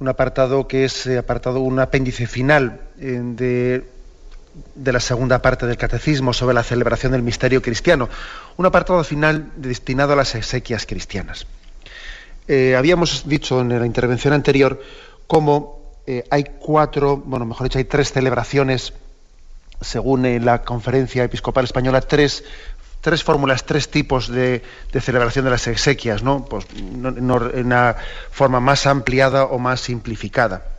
un 0.00 0.08
apartado 0.08 0.68
que 0.68 0.84
es 0.84 1.06
eh, 1.06 1.16
apartado, 1.16 1.60
un 1.60 1.80
apéndice 1.80 2.26
final 2.26 2.82
eh, 3.00 3.22
de, 3.24 4.92
la 4.92 5.00
segunda 5.00 5.40
parte 5.40 5.66
del 5.66 5.78
Catecismo 5.78 6.34
sobre 6.34 6.52
la 6.52 6.62
celebración 6.62 7.12
del 7.12 7.22
misterio 7.22 7.62
cristiano, 7.62 8.10
un 8.58 8.66
apartado 8.66 9.02
final 9.02 9.52
destinado 9.56 10.12
a 10.12 10.16
las 10.16 10.34
exequias 10.34 10.84
cristianas. 10.84 11.46
Eh, 12.48 12.76
habíamos 12.76 13.26
dicho 13.26 13.62
en 13.62 13.70
la 13.70 13.86
intervención 13.86 14.34
anterior 14.34 14.78
cómo 15.26 15.96
hay 16.30 16.44
cuatro, 16.58 17.16
bueno, 17.16 17.46
mejor 17.46 17.64
dicho, 17.64 17.78
hay 17.78 17.84
tres 17.84 18.12
celebraciones 18.12 18.92
según 19.80 20.44
la 20.44 20.62
Conferencia 20.62 21.24
Episcopal 21.24 21.64
Española, 21.64 22.00
tres, 22.00 22.44
tres 23.00 23.22
fórmulas, 23.22 23.64
tres 23.64 23.90
tipos 23.90 24.28
de, 24.28 24.62
celebración 25.00 25.44
de 25.44 25.50
las 25.50 25.66
exequias, 25.66 26.22
¿no? 26.22 26.44
Pues, 26.44 26.66
en 26.74 27.30
una 27.30 27.96
forma 28.30 28.60
más 28.60 28.86
ampliada 28.86 29.44
o 29.44 29.58
más 29.58 29.80
simplificada. 29.80 30.76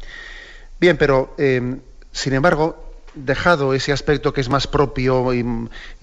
Bien, 0.79 0.97
pero 0.97 1.33
em, 1.37 1.79
sin 2.11 2.33
embargo, 2.33 2.89
dejado 3.15 3.73
ese 3.73 3.91
aspecto 3.91 4.33
que 4.33 4.41
es 4.41 4.49
más 4.49 4.67
propio 4.67 5.33
y, 5.33 5.43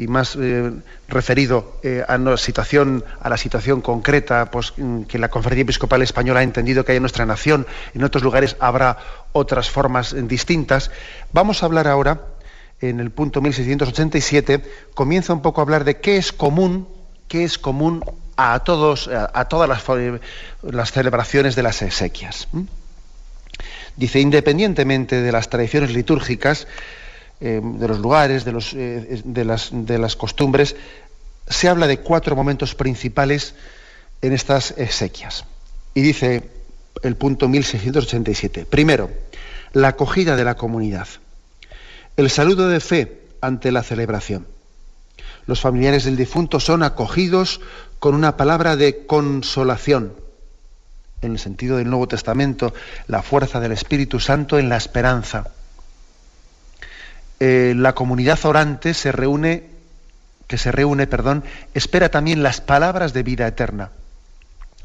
más 0.07 0.37
eh, 0.37 0.73
referido 1.09 1.79
eh, 1.83 2.05
a, 2.07 2.19
la 2.19 2.37
situación, 2.37 3.05
a 3.21 3.29
la 3.29 3.37
situación 3.37 3.81
concreta 3.81 4.51
pues, 4.51 4.75
que 5.09 5.19
la 5.19 5.29
Conferencia 5.29 5.63
Episcopal 5.63 6.03
Española 6.03 6.41
ha 6.41 6.43
entendido 6.43 6.85
que 6.85 6.93
hay 6.93 6.97
en 6.97 7.03
nuestra 7.03 7.27
nación, 7.27 7.67
en 7.95 8.05
otros 8.05 8.23
lugares 8.23 8.57
habrá 8.61 8.99
otras 9.33 9.71
formas 9.71 10.15
distintas, 10.29 10.91
vamos 11.33 11.63
a 11.63 11.67
hablar 11.67 11.89
ahora 11.89 12.36
en 12.81 13.01
el 13.01 13.11
punto 13.11 13.41
1687, 13.41 14.63
comienza 14.95 15.33
un 15.33 15.43
poco 15.43 15.61
a 15.61 15.65
hablar 15.65 15.85
de 15.85 15.99
qué 15.99 16.17
es 16.17 16.33
común, 16.33 16.89
qué 17.29 17.45
es 17.45 17.59
común 17.59 18.05
a 18.37 18.61
todos, 18.61 19.09
a, 19.09 19.49
todas 19.49 19.69
las, 19.69 20.93
celebraciones 20.93 21.57
de 21.57 21.63
las 21.63 21.83
exequias. 21.83 22.49
Dice, 23.97 24.21
independientemente 24.21 25.23
de 25.23 25.33
las 25.33 25.49
tradiciones 25.49 25.93
litúrgicas, 25.93 26.67
eh, 27.41 27.61
de 27.63 27.89
los 27.89 27.99
lugares, 27.99 28.45
eh, 28.47 29.23
de, 29.25 29.45
las, 29.45 29.71
de 29.73 29.99
las 29.99 30.17
costumbres, 30.17 30.77
se 31.49 31.69
habla 31.69 31.87
de 31.87 31.99
cuatro 32.01 32.37
momentos 32.37 32.75
principales 32.75 33.55
en 34.21 34.33
estas 34.33 34.75
exequias. 34.77 35.45
Y 35.95 36.03
dice 36.03 36.51
el 37.03 37.17
punto 37.17 37.49
1687. 37.49 38.67
Primero, 38.67 39.11
la 39.73 39.89
acogida 39.89 40.37
de 40.37 40.45
la 40.45 40.57
comunidad 40.57 41.09
el 42.17 42.31
saludo 42.31 42.69
de 42.69 42.81
fe 42.81 43.21
ante 43.41 43.71
la 43.71 43.83
celebración. 43.83 44.47
los 45.47 45.61
familiares 45.61 46.05
del 46.05 46.17
difunto 46.17 46.59
son 46.59 46.83
acogidos 46.83 47.61
con 48.01 48.15
una 48.15 48.37
palabra 48.37 48.75
de 48.75 49.07
consolación, 49.07 50.13
en 51.23 51.33
el 51.33 51.39
sentido 51.39 51.77
del 51.77 51.89
Nuevo 51.89 52.09
Testamento, 52.09 52.75
la 53.07 53.23
fuerza 53.23 53.61
del 53.61 53.73
Espíritu 53.73 54.19
Santo 54.19 54.59
en 54.59 54.69
la 54.69 54.77
esperanza. 54.77 55.51
Eh, 57.39 57.75
la 57.77 57.95
comunidad 57.95 58.45
orante 58.45 58.93
se 58.93 59.13
reúne, 59.13 59.65
que 60.47 60.59
se 60.59 60.73
reúne, 60.73 61.07
perdón, 61.07 61.45
espera 61.75 62.09
también 62.09 62.43
las 62.43 62.61
palabras 62.61 63.13
de 63.13 63.23
vida 63.23 63.47
eterna. 63.47 63.91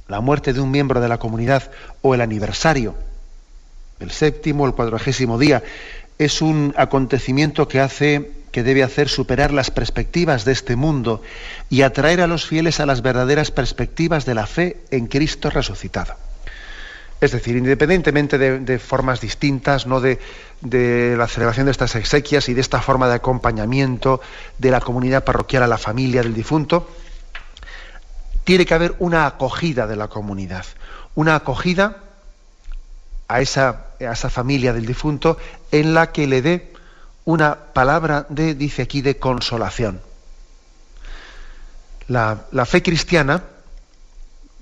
La 0.07 0.21
muerte 0.21 0.53
de 0.53 0.59
un 0.59 0.69
miembro 0.69 1.01
de 1.01 1.09
la 1.09 1.17
comunidad 1.17 1.71
o 2.01 2.13
el 2.13 2.21
aniversario, 2.21 2.95
el 3.99 4.11
séptimo 4.11 4.63
o 4.63 4.67
el 4.67 4.73
cuadragésimo 4.73 5.37
día, 5.39 5.63
es 6.21 6.43
un 6.43 6.75
acontecimiento 6.77 7.67
que 7.67 7.79
hace 7.79 8.31
que 8.51 8.61
debe 8.61 8.83
hacer 8.83 9.09
superar 9.09 9.51
las 9.51 9.71
perspectivas 9.71 10.45
de 10.45 10.51
este 10.51 10.75
mundo 10.75 11.23
y 11.67 11.81
atraer 11.81 12.21
a 12.21 12.27
los 12.27 12.45
fieles 12.45 12.79
a 12.79 12.85
las 12.85 13.01
verdaderas 13.01 13.49
perspectivas 13.49 14.23
de 14.25 14.35
la 14.35 14.45
fe 14.45 14.83
en 14.91 15.07
Cristo 15.07 15.49
resucitado. 15.49 16.13
Es 17.21 17.31
decir, 17.31 17.55
independientemente 17.55 18.37
de, 18.37 18.79
formas 18.79 19.19
distintas, 19.19 19.87
¿no? 19.87 19.99
De, 19.99 20.19
de, 20.61 21.15
la 21.17 21.27
celebración 21.27 21.65
de 21.65 21.71
estas 21.71 21.95
exequias 21.95 22.49
y 22.49 22.53
de 22.53 22.61
esta 22.61 22.81
forma 22.81 23.07
de 23.07 23.15
acompañamiento 23.15 24.21
de 24.59 24.69
la 24.69 24.81
comunidad 24.81 25.23
parroquial 25.23 25.63
a 25.63 25.67
la 25.67 25.77
familia 25.77 26.21
del 26.21 26.35
difunto, 26.35 26.87
tiene 28.43 28.65
que 28.65 28.73
haber 28.73 28.95
una 28.99 29.25
acogida 29.25 29.87
de 29.87 29.95
la 29.95 30.07
comunidad, 30.07 30.65
una 31.15 31.35
acogida 31.35 32.10
a 33.31 33.41
esa, 33.41 33.85
a 33.99 34.11
esa 34.11 34.29
familia 34.29 34.73
del 34.73 34.85
difunto 34.85 35.37
en 35.71 35.93
la 35.93 36.11
que 36.11 36.27
le 36.27 36.41
dé 36.41 36.73
una 37.23 37.55
palabra 37.55 38.25
de, 38.29 38.55
dice 38.55 38.81
aquí, 38.81 39.01
de 39.01 39.17
consolación. 39.17 40.01
La, 42.07 42.45
la 42.51 42.65
fe 42.65 42.83
cristiana 42.83 43.43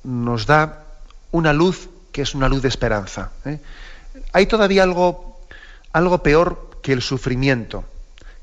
nos 0.03 0.45
da 0.45 0.83
una 1.31 1.51
luz 1.51 1.89
que 2.11 2.21
es 2.21 2.35
una 2.35 2.47
luz 2.47 2.61
de 2.61 2.67
esperanza. 2.67 3.31
¿eh? 3.45 3.59
Hay 4.33 4.45
todavía 4.45 4.83
algo, 4.83 5.39
algo 5.91 6.21
peor 6.21 6.69
que 6.83 6.93
el 6.93 7.01
sufrimiento, 7.01 7.85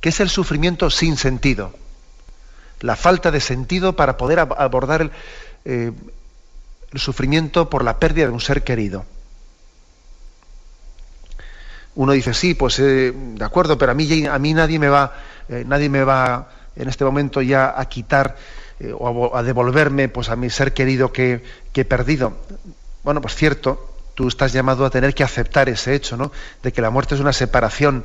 que 0.00 0.08
es 0.08 0.20
el 0.20 0.28
sufrimiento 0.28 0.90
sin 0.90 1.16
sentido. 1.16 1.72
La 2.80 2.96
falta 2.96 3.30
de 3.30 3.40
sentido 3.40 3.94
para 3.94 4.16
poder 4.16 4.40
abordar 4.40 5.02
el, 5.02 5.10
eh, 5.64 5.92
el 6.92 7.00
sufrimiento 7.00 7.70
por 7.70 7.84
la 7.84 7.98
pérdida 7.98 8.26
de 8.26 8.32
un 8.32 8.40
ser 8.40 8.64
querido. 8.64 9.04
Uno 11.96 12.12
dice, 12.12 12.32
sí, 12.32 12.54
pues 12.54 12.78
eh, 12.78 13.12
de 13.14 13.44
acuerdo, 13.44 13.76
pero 13.76 13.92
a 13.92 13.94
mí, 13.94 14.26
a 14.26 14.38
mí 14.38 14.54
nadie 14.54 14.78
me 14.78 14.88
va, 14.88 15.14
nadie 15.48 15.88
me 15.88 16.04
va 16.04 16.48
en 16.76 16.88
este 16.88 17.04
momento 17.04 17.42
ya 17.42 17.74
a 17.76 17.84
quitar 17.86 18.36
o 18.98 19.36
a, 19.36 19.42
devolverme 19.42 20.08
pues, 20.08 20.28
a 20.28 20.36
mi 20.36 20.50
ser 20.50 20.74
querido 20.74 21.12
que, 21.12 21.42
que 21.72 21.80
he 21.82 21.84
perdido. 21.84 22.34
Bueno, 23.02 23.20
pues 23.20 23.34
cierto, 23.34 23.96
tú 24.16 24.26
estás 24.26 24.52
llamado 24.52 24.84
a 24.84 24.90
tener 24.90 25.14
que 25.14 25.22
aceptar 25.22 25.68
ese 25.68 25.94
hecho, 25.94 26.16
¿no? 26.16 26.32
De 26.62 26.72
que 26.72 26.80
la 26.80 26.90
muerte 26.90 27.14
es 27.14 27.20
una 27.20 27.34
separación, 27.34 28.04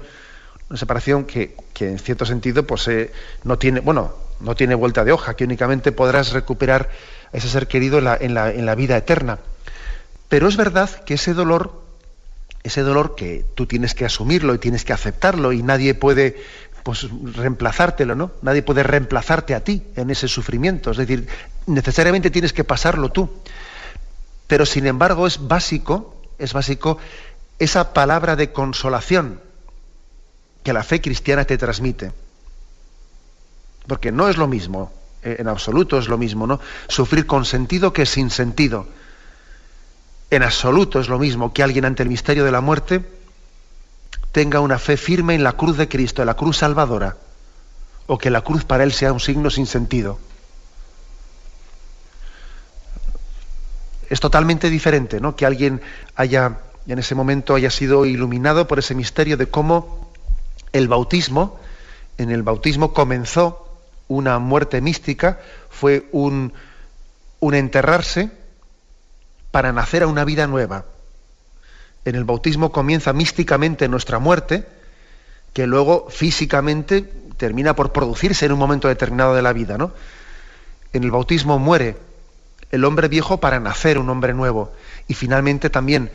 una 0.70 0.78
separación 0.78 1.24
que, 1.24 1.56
en 1.80 1.98
cierto 1.98 2.26
sentido, 2.26 2.68
pues 2.68 2.88
eh, 2.90 3.12
no 3.44 3.58
tiene, 3.58 3.80
bueno, 3.80 4.14
no 4.42 4.54
tiene 4.54 4.76
vuelta 4.76 5.06
de 5.06 5.14
hoja, 5.14 5.36
que 5.36 5.46
únicamente 5.46 5.94
podrás 5.94 6.34
recuperar 6.34 6.90
a 7.34 7.38
ese 7.38 7.48
ser 7.48 7.68
querido 7.68 7.98
en 7.98 8.04
la, 8.04 8.18
en 8.20 8.34
la, 8.34 8.52
en 8.52 8.66
la 8.66 8.76
vida 8.76 8.98
eterna. 8.98 9.40
Pero 10.28 10.50
es 10.50 10.58
verdad 10.58 10.90
que 11.06 11.14
ese 11.14 11.34
dolor, 11.34 11.81
ese 12.64 12.82
dolor 12.82 13.16
que 13.16 13.46
tú 13.56 13.66
tienes 13.66 13.96
que 13.96 14.06
asumirlo 14.06 14.54
y 14.54 14.60
tienes 14.60 14.86
que 14.86 14.94
aceptarlo 14.94 15.52
y 15.52 15.64
nadie 15.64 15.94
puede 15.96 16.44
pues 16.84 17.08
reemplazártelo, 17.36 18.16
¿no? 18.16 18.32
Nadie 18.42 18.64
puede 18.64 18.84
reemplazarte 18.84 19.54
a 19.54 19.64
ti 19.64 19.84
en 19.96 20.10
ese 20.10 20.28
sufrimiento. 20.28 20.92
Es 20.92 20.98
decir, 20.98 21.28
necesariamente 21.68 22.32
tienes 22.32 22.54
que 22.54 22.64
pasarlo 22.64 23.12
tú. 23.12 23.30
Pero 24.48 24.66
sin 24.66 24.88
embargo 24.88 25.28
es 25.28 25.48
básico, 25.48 26.22
es 26.40 26.54
básico 26.54 26.98
esa 27.60 27.94
palabra 27.94 28.36
de 28.36 28.52
consolación 28.52 29.40
que 30.64 30.74
la 30.74 30.84
fe 30.84 31.02
cristiana 31.02 31.46
te 31.46 31.58
transmite. 31.58 32.12
Porque 33.88 34.12
no 34.12 34.30
es 34.30 34.38
lo 34.38 34.48
mismo, 34.48 34.92
eh, 35.24 35.38
en 35.40 35.48
absoluto 35.48 35.98
es 35.98 36.08
lo 36.08 36.18
mismo, 36.18 36.48
¿no? 36.48 36.60
Sufrir 36.88 37.26
con 37.28 37.46
sentido 37.46 37.94
que 37.94 38.06
sin 38.06 38.30
sentido. 38.30 38.88
En 40.32 40.42
absoluto 40.42 41.00
es 41.00 41.08
lo 41.10 41.20
mismo 41.20 41.54
que 41.54 41.62
alguien 41.62 41.86
ante 41.86 42.02
el 42.02 42.10
misterio 42.10 42.44
de 42.44 42.52
la 42.52 42.62
muerte 42.62 43.06
tenga 44.32 44.60
una 44.60 44.80
fe 44.80 44.98
firme 44.98 45.36
en 45.36 45.44
la 45.44 45.54
cruz 45.54 45.78
de 45.78 45.88
Cristo, 45.88 46.24
en 46.24 46.26
la 46.26 46.36
cruz 46.36 46.58
salvadora, 46.58 47.18
o 48.08 48.18
que 48.18 48.32
la 48.32 48.42
cruz 48.42 48.64
para 48.66 48.84
él 48.84 48.92
sea 48.92 49.14
un 49.14 49.20
signo 49.20 49.50
sin 49.52 49.68
sentido. 49.68 50.18
es 54.12 54.20
totalmente 54.20 54.70
diferente, 54.70 55.22
¿no? 55.22 55.38
Que 55.38 55.46
alguien 55.46 55.82
haya, 56.18 56.60
en 56.86 57.00
ese 57.00 57.16
momento, 57.16 57.56
haya 57.56 57.70
sido 57.70 58.06
iluminado 58.06 58.68
por 58.68 58.78
ese 58.78 58.94
misterio 58.94 59.38
de 59.38 59.48
cómo 59.48 60.12
el 60.74 60.90
bautismo, 60.90 61.58
en 62.18 62.30
el 62.30 62.44
bautismo 62.44 62.94
comenzó 62.94 63.70
una 64.10 64.38
muerte 64.38 64.82
mística, 64.82 65.40
fue 65.70 66.10
un, 66.12 66.52
un 67.40 67.54
enterrarse 67.54 68.32
para 69.52 69.72
nacer 69.74 70.04
a 70.04 70.08
una 70.08 70.26
vida 70.26 70.48
nueva. 70.48 70.86
En 72.06 72.16
el 72.16 72.24
bautismo 72.24 72.72
comienza 72.72 73.14
místicamente 73.14 73.88
nuestra 73.88 74.20
muerte, 74.20 74.66
que 75.54 75.68
luego 75.68 76.08
físicamente 76.10 77.12
termina 77.38 77.76
por 77.76 77.92
producirse 77.92 78.46
en 78.46 78.54
un 78.54 78.60
momento 78.60 78.88
determinado 78.88 79.36
de 79.36 79.42
la 79.42 79.54
vida, 79.54 79.78
¿no? 79.78 79.92
En 80.94 81.04
el 81.04 81.12
bautismo 81.12 81.60
muere 81.60 81.98
el 82.72 82.86
hombre 82.86 83.08
viejo 83.08 83.40
para 83.40 83.60
nacer 83.60 83.98
un 83.98 84.10
hombre 84.10 84.34
nuevo. 84.34 84.72
Y 85.08 85.14
finalmente 85.14 85.70
también 85.70 86.12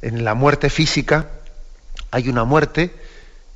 en 0.00 0.24
la 0.24 0.34
muerte 0.34 0.70
física 0.70 1.26
hay 2.10 2.28
una 2.28 2.44
muerte 2.44 2.94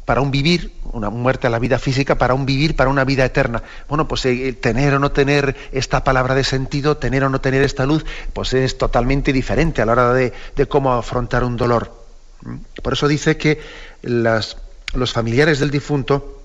para 0.05 0.21
un 0.21 0.31
vivir, 0.31 0.73
una 0.93 1.11
muerte 1.11 1.47
a 1.47 1.51
la 1.51 1.59
vida 1.59 1.79
física, 1.79 2.17
para 2.17 2.35
un 2.35 2.45
vivir, 2.45 2.75
para 2.75 2.91
una 2.91 3.05
vida 3.05 3.25
eterna. 3.25 3.63
Bueno, 3.89 4.09
pues 4.09 4.25
eh, 4.27 4.53
tener 4.53 4.95
o 4.95 4.99
no 4.99 5.13
tener 5.13 5.57
esta 5.73 6.05
palabra 6.05 6.35
de 6.35 6.45
sentido, 6.45 6.97
tener 6.97 7.25
o 7.25 7.29
no 7.29 7.41
tener 7.41 7.63
esta 7.63 7.87
luz, 7.87 8.05
pues 8.33 8.53
es 8.55 8.79
totalmente 8.79 9.33
diferente 9.33 9.83
a 9.83 9.87
la 9.87 9.93
hora 9.93 10.13
de, 10.13 10.33
cómo 10.69 10.93
afrontar 10.93 11.45
un 11.45 11.57
dolor. 11.57 11.95
¿Mm? 12.43 12.57
Por 12.83 12.95
eso 12.95 13.07
dice 13.09 13.37
que 13.37 13.61
los 14.03 15.13
familiares 15.13 15.61
del 15.61 15.71
difunto 15.71 16.43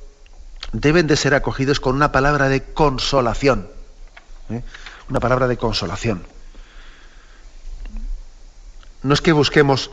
deben 0.72 1.08
de 1.08 1.16
ser 1.16 1.34
acogidos 1.34 1.80
con 1.80 1.96
una 1.96 2.12
palabra 2.12 2.50
de 2.50 2.62
consolación. 2.62 3.68
¿eh? 4.50 4.62
una 5.10 5.20
palabra 5.20 5.48
de 5.48 5.58
consolación. 5.58 6.24
No 9.04 9.14
es 9.14 9.22
que 9.22 9.32
busquemos 9.32 9.92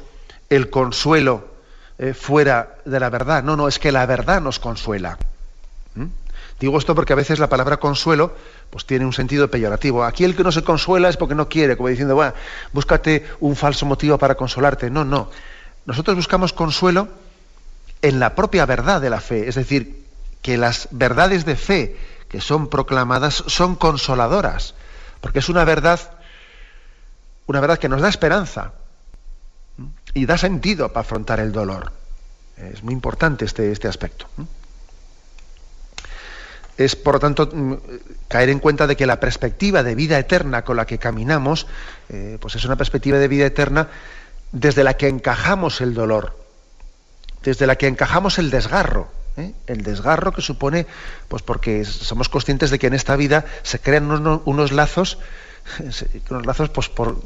el 0.51 0.71
consuelo 0.71 1.53
eh, 1.99 2.12
fuera 2.14 2.76
de 2.84 2.99
la 2.99 3.09
verdad, 3.09 3.42
no, 3.42 3.57
no, 3.57 3.68
es 3.68 3.78
que 3.78 3.92
la 3.92 4.05
verdad 4.07 4.40
nos 4.40 4.59
consuela. 4.59 5.18
¿Mm? 5.95 6.07
Digo 6.59 6.78
esto 6.78 6.95
porque 6.95 7.12
a 7.12 7.16
veces 7.16 7.38
la 7.38 7.49
palabra 7.49 7.78
consuelo 7.78 8.32
pues 8.70 8.86
tiene 8.86 9.05
un 9.05 9.12
sentido 9.12 9.49
peyorativo. 9.49 10.05
Aquí 10.05 10.24
el 10.24 10.36
que 10.36 10.45
no 10.45 10.53
se 10.53 10.62
consuela 10.62 11.09
es 11.09 11.16
porque 11.16 11.34
no 11.34 11.49
quiere, 11.49 11.76
como 11.76 11.88
diciendo, 11.88 12.14
bueno, 12.14 12.34
búscate 12.72 13.26
un 13.40 13.57
falso 13.57 13.86
motivo 13.86 14.18
para 14.18 14.34
consolarte. 14.34 14.90
No, 14.90 15.05
no. 15.05 15.30
Nosotros 15.86 16.16
buscamos 16.16 16.53
consuelo 16.53 17.09
en 18.03 18.20
la 18.20 18.34
propia 18.34 18.66
verdad 18.66 19.01
de 19.01 19.11
la 19.11 19.20
fe, 19.20 19.49
es 19.49 19.55
decir, 19.55 20.05
que 20.42 20.57
las 20.57 20.88
verdades 20.90 21.45
de 21.45 21.57
fe 21.57 21.97
que 22.28 22.40
son 22.40 22.68
proclamadas 22.68 23.45
son 23.47 23.76
consoladoras, 23.76 24.74
porque 25.20 25.38
es 25.38 25.49
una 25.49 25.64
verdad, 25.64 26.01
una 27.47 27.61
verdad 27.61 27.78
que 27.78 27.88
nos 27.88 28.01
da 28.01 28.09
esperanza 28.09 28.72
y 30.15 30.27
da 30.27 30.39
sentido 30.39 30.93
para 30.93 31.03
afrontar 31.03 31.41
el 31.41 31.53
dolor. 31.53 31.93
Es 32.57 32.83
muy 32.83 32.95
importante 32.95 33.45
este, 33.45 33.73
este 33.73 33.89
aspecto. 33.89 34.27
Es, 36.77 36.97
por 36.97 37.15
lo 37.15 37.21
tanto, 37.21 37.49
mm, 37.53 37.75
caer 38.29 38.49
en 38.49 38.59
cuenta 38.59 38.87
de 38.87 38.97
que 38.97 39.07
la 39.07 39.21
perspectiva 39.21 39.83
de 39.83 39.95
vida 39.95 40.19
eterna 40.19 40.62
con 40.62 40.77
la 40.77 40.87
que 40.87 40.99
caminamos, 40.99 41.67
eh, 42.09 42.39
pues 42.41 42.57
es 42.57 42.65
una 42.65 42.77
perspectiva 42.77 43.19
de 43.19 43.29
vida 43.29 43.47
eterna 43.47 43.89
desde 44.51 44.85
la 44.85 44.95
que 44.95 45.09
encajamos 45.09 45.81
el 45.81 45.95
dolor, 45.95 46.37
desde 47.43 47.67
la 47.67 47.77
que 47.77 47.87
encajamos 47.87 48.39
el 48.39 48.51
desgarro. 48.51 49.09
¿eh? 49.37 49.53
El 49.67 49.83
desgarro 49.83 50.33
que 50.33 50.43
supone, 50.43 50.87
pues 51.29 51.43
porque 51.43 51.85
somos 51.85 52.29
conscientes 52.29 52.71
de 52.71 52.79
que 52.79 52.87
en 52.87 52.95
esta 52.95 53.17
vida 53.17 53.45
se 53.62 53.79
crean 53.79 54.11
unos, 54.11 54.73
lazos, 54.73 55.19
unos 56.31 56.47
lazos, 56.47 56.71
pues 56.71 56.89
por. 56.89 57.21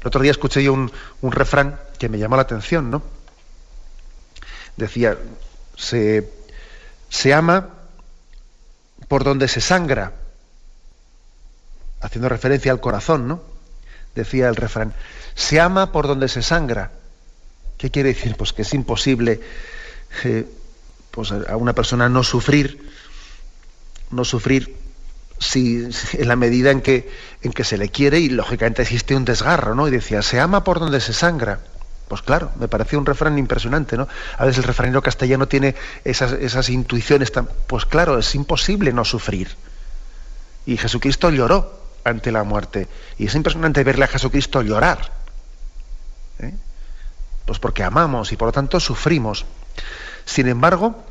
El 0.00 0.06
otro 0.06 0.22
día 0.22 0.30
escuché 0.30 0.62
yo 0.62 0.72
un, 0.72 0.90
refrán 1.22 1.78
que 1.98 2.08
me 2.08 2.18
llamó 2.18 2.36
la 2.36 2.42
atención, 2.42 2.90
¿no? 2.90 3.02
Decía, 4.76 5.18
se, 5.76 6.30
se 7.08 7.34
ama 7.34 7.68
por 9.08 9.24
donde 9.24 9.48
se 9.48 9.60
sangra, 9.60 10.14
haciendo 12.00 12.28
referencia 12.28 12.72
al 12.72 12.80
corazón, 12.80 13.28
¿no? 13.28 13.42
Decía 14.14 14.48
el 14.48 14.56
refrán, 14.56 14.94
se 15.34 15.60
ama 15.60 15.92
por 15.92 16.06
donde 16.06 16.28
se 16.28 16.42
sangra. 16.42 16.92
¿Qué 17.76 17.90
quiere 17.90 18.10
decir? 18.10 18.36
Pues 18.36 18.52
que 18.52 18.62
es 18.62 18.74
imposible 18.74 19.40
eh, 20.24 20.46
pues, 21.10 21.32
a 21.32 21.56
una 21.56 21.74
persona 21.74 22.08
no 22.08 22.22
sufrir 22.22 22.90
no 24.10 24.24
sufrir 24.24 24.76
si, 25.40 25.88
en 26.12 26.28
la 26.28 26.36
medida 26.36 26.70
en 26.70 26.82
que, 26.82 27.10
en 27.42 27.52
que 27.52 27.64
se 27.64 27.78
le 27.78 27.88
quiere 27.88 28.20
y 28.20 28.28
lógicamente 28.28 28.82
existe 28.82 29.16
un 29.16 29.24
desgarro, 29.24 29.74
¿no? 29.74 29.88
Y 29.88 29.90
decía, 29.90 30.22
se 30.22 30.38
ama 30.38 30.62
por 30.62 30.78
donde 30.78 31.00
se 31.00 31.12
sangra. 31.12 31.60
Pues 32.08 32.22
claro, 32.22 32.50
me 32.60 32.68
pareció 32.68 32.98
un 32.98 33.06
refrán 33.06 33.38
impresionante, 33.38 33.96
¿no? 33.96 34.06
A 34.36 34.44
veces 34.44 34.58
el 34.58 34.64
refranero 34.64 35.02
castellano 35.02 35.48
tiene 35.48 35.74
esas, 36.04 36.32
esas 36.32 36.68
intuiciones 36.68 37.32
tan... 37.32 37.48
Pues 37.66 37.86
claro, 37.86 38.18
es 38.18 38.34
imposible 38.34 38.92
no 38.92 39.04
sufrir. 39.04 39.56
Y 40.66 40.76
Jesucristo 40.76 41.30
lloró 41.30 41.80
ante 42.04 42.32
la 42.32 42.44
muerte. 42.44 42.88
Y 43.16 43.26
es 43.26 43.34
impresionante 43.34 43.82
verle 43.82 44.04
a 44.04 44.08
Jesucristo 44.08 44.60
llorar. 44.60 45.12
¿eh? 46.40 46.52
Pues 47.46 47.58
porque 47.58 47.82
amamos 47.82 48.32
y 48.32 48.36
por 48.36 48.48
lo 48.48 48.52
tanto 48.52 48.78
sufrimos. 48.78 49.46
Sin 50.26 50.48
embargo, 50.48 51.02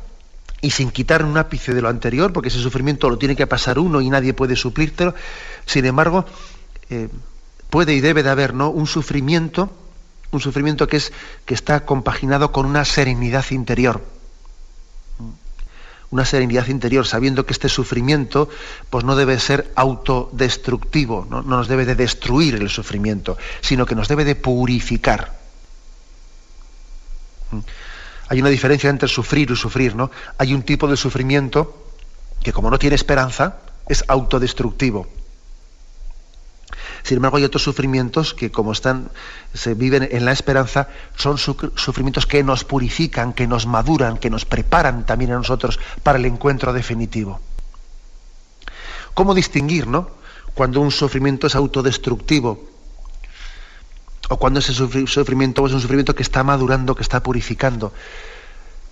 y 0.60 0.70
sin 0.70 0.90
quitar 0.90 1.24
un 1.24 1.38
ápice 1.38 1.74
de 1.74 1.82
lo 1.82 1.88
anterior, 1.88 2.32
porque 2.32 2.48
ese 2.48 2.60
sufrimiento 2.60 3.08
lo 3.08 3.18
tiene 3.18 3.36
que 3.36 3.46
pasar 3.46 3.78
uno 3.78 4.00
y 4.00 4.10
nadie 4.10 4.34
puede 4.34 4.56
suplírtelo, 4.56 5.14
sin 5.66 5.86
embargo, 5.86 6.26
eh, 6.90 7.08
puede 7.70 7.94
y 7.94 8.00
debe 8.00 8.22
de 8.22 8.30
haber 8.30 8.54
¿no? 8.54 8.70
un 8.70 8.86
sufrimiento 8.86 9.70
un 10.32 10.40
sufrimiento 10.40 10.86
que, 10.86 10.96
es, 10.96 11.12
que 11.44 11.54
está 11.54 11.84
compaginado 11.84 12.52
con 12.52 12.66
una 12.66 12.84
serenidad 12.84 13.44
interior. 13.50 14.02
Una 16.10 16.24
serenidad 16.24 16.66
interior, 16.66 17.06
sabiendo 17.06 17.46
que 17.46 17.52
este 17.52 17.68
sufrimiento 17.68 18.48
pues 18.90 19.04
no 19.04 19.14
debe 19.14 19.38
ser 19.38 19.70
autodestructivo, 19.76 21.26
¿no? 21.30 21.42
no 21.42 21.58
nos 21.58 21.68
debe 21.68 21.84
de 21.84 21.94
destruir 21.94 22.56
el 22.56 22.68
sufrimiento, 22.68 23.38
sino 23.60 23.86
que 23.86 23.94
nos 23.94 24.08
debe 24.08 24.24
de 24.24 24.34
purificar. 24.34 25.38
Hay 28.30 28.40
una 28.40 28.48
diferencia 28.48 28.88
entre 28.88 29.08
sufrir 29.08 29.50
y 29.50 29.56
sufrir, 29.56 29.96
¿no? 29.96 30.12
Hay 30.38 30.54
un 30.54 30.62
tipo 30.62 30.86
de 30.86 30.96
sufrimiento 30.96 31.84
que 32.44 32.52
como 32.52 32.70
no 32.70 32.78
tiene 32.78 32.94
esperanza, 32.94 33.56
es 33.88 34.04
autodestructivo. 34.06 35.08
Sin 37.02 37.16
embargo, 37.16 37.38
hay 37.38 37.44
otros 37.44 37.64
sufrimientos 37.64 38.32
que, 38.32 38.52
como 38.52 38.70
están, 38.70 39.10
se 39.52 39.74
viven 39.74 40.08
en 40.12 40.24
la 40.24 40.30
esperanza, 40.30 40.86
son 41.16 41.38
sufrimientos 41.38 42.24
que 42.24 42.44
nos 42.44 42.62
purifican, 42.62 43.32
que 43.32 43.48
nos 43.48 43.66
maduran, 43.66 44.16
que 44.16 44.30
nos 44.30 44.44
preparan 44.44 45.04
también 45.04 45.32
a 45.32 45.36
nosotros 45.36 45.80
para 46.04 46.18
el 46.18 46.24
encuentro 46.24 46.72
definitivo. 46.72 47.40
¿Cómo 49.12 49.34
distinguir, 49.34 49.88
no? 49.88 50.08
Cuando 50.54 50.80
un 50.80 50.92
sufrimiento 50.92 51.48
es 51.48 51.56
autodestructivo 51.56 52.70
o 54.30 54.36
cuando 54.36 54.60
ese 54.60 54.72
sufrimiento 54.72 55.66
es 55.66 55.72
un 55.72 55.80
sufrimiento 55.80 56.14
que 56.14 56.22
está 56.22 56.44
madurando, 56.44 56.94
que 56.94 57.02
está 57.02 57.20
purificando. 57.20 57.92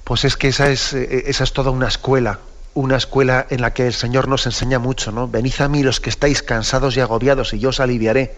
Pues 0.03 0.25
es 0.25 0.37
que 0.37 0.49
esa 0.49 0.69
es, 0.69 0.93
eh, 0.95 1.25
esa 1.27 1.45
es 1.45 1.53
toda 1.53 1.71
una 1.71 1.87
escuela, 1.87 2.41
una 2.75 2.97
escuela 2.97 3.47
en 3.49 3.61
la 3.61 3.73
que 3.73 3.87
el 3.87 3.95
Señor 3.95 4.27
nos 4.27 4.47
enseña 4.47 4.81
mucho, 4.81 5.13
¿no? 5.13 5.29
Venid 5.29 5.61
a 5.61 5.69
mí 5.69 5.85
los 5.85 6.01
que 6.01 6.11
estáis 6.11 6.43
cansados 6.43 6.97
y 6.97 7.01
agobiados 7.01 7.55
y 7.55 7.61
yo 7.61 7.69
os 7.69 7.79
aliviaré. 7.79 8.35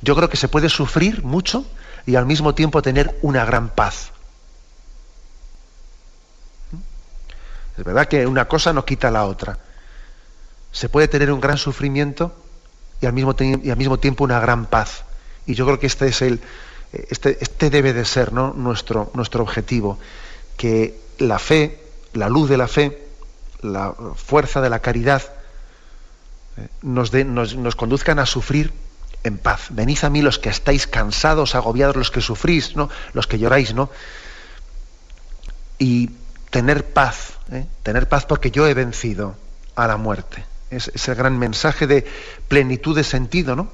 Yo 0.00 0.16
creo 0.16 0.30
que 0.30 0.38
se 0.38 0.48
puede 0.48 0.70
sufrir 0.70 1.22
mucho 1.22 1.66
y 2.06 2.16
al 2.16 2.24
mismo 2.24 2.54
tiempo 2.54 2.80
tener 2.80 3.18
una 3.20 3.44
gran 3.44 3.68
paz. 3.68 4.12
Es 7.76 7.84
verdad 7.84 8.08
que 8.08 8.26
una 8.26 8.48
cosa 8.48 8.72
no 8.72 8.86
quita 8.86 9.10
la 9.10 9.26
otra. 9.26 9.58
Se 10.72 10.88
puede 10.88 11.08
tener 11.08 11.30
un 11.30 11.40
gran 11.40 11.58
sufrimiento 11.58 12.34
y 13.02 13.06
al 13.06 13.12
mismo 13.12 13.34
tiempo 13.98 14.24
una 14.24 14.40
gran 14.40 14.64
paz. 14.64 15.04
Y 15.46 15.54
yo 15.54 15.64
creo 15.64 15.78
que 15.78 15.86
este 15.86 16.08
es 16.08 16.22
el, 16.22 16.40
este, 16.92 17.38
este 17.40 17.70
debe 17.70 17.92
de 17.92 18.04
ser 18.04 18.32
¿no? 18.32 18.52
nuestro, 18.52 19.10
nuestro 19.14 19.42
objetivo, 19.42 19.98
que 20.56 20.98
la 21.18 21.38
fe, 21.38 21.80
la 22.12 22.28
luz 22.28 22.48
de 22.48 22.56
la 22.56 22.68
fe, 22.68 23.06
la 23.62 23.94
fuerza 24.16 24.60
de 24.60 24.70
la 24.70 24.80
caridad 24.80 25.22
eh, 26.56 26.68
nos, 26.82 27.12
nos, 27.12 27.76
conduzcan 27.76 28.18
a 28.18 28.26
sufrir 28.26 28.72
en 29.24 29.38
paz. 29.38 29.68
Venid 29.70 30.04
a 30.04 30.10
mí 30.10 30.20
los 30.20 30.38
que 30.38 30.50
estáis 30.50 30.86
cansados, 30.86 31.54
agobiados, 31.54 31.96
los 31.96 32.10
que 32.10 32.20
sufrís, 32.20 32.76
¿no? 32.76 32.90
los 33.14 33.26
que 33.26 33.38
lloráis, 33.38 33.72
¿no? 33.72 33.88
Y 35.78 36.10
tener 36.50 36.92
paz, 36.92 37.38
¿eh? 37.50 37.66
tener 37.82 38.08
paz 38.08 38.26
porque 38.26 38.50
yo 38.50 38.66
he 38.66 38.74
vencido 38.74 39.36
a 39.76 39.86
la 39.86 39.96
muerte. 39.96 40.44
Es, 40.70 40.90
ese 40.94 41.14
gran 41.14 41.38
mensaje 41.38 41.86
de 41.86 42.06
plenitud 42.48 42.94
de 42.94 43.04
sentido, 43.04 43.56
¿no? 43.56 43.70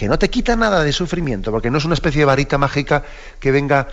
Que 0.00 0.08
no 0.08 0.18
te 0.18 0.30
quita 0.30 0.56
nada 0.56 0.82
de 0.82 0.94
sufrimiento, 0.94 1.50
porque 1.50 1.70
no 1.70 1.76
es 1.76 1.84
una 1.84 1.92
especie 1.92 2.20
de 2.20 2.24
varita 2.24 2.56
mágica 2.56 3.04
que 3.38 3.50
venga 3.50 3.86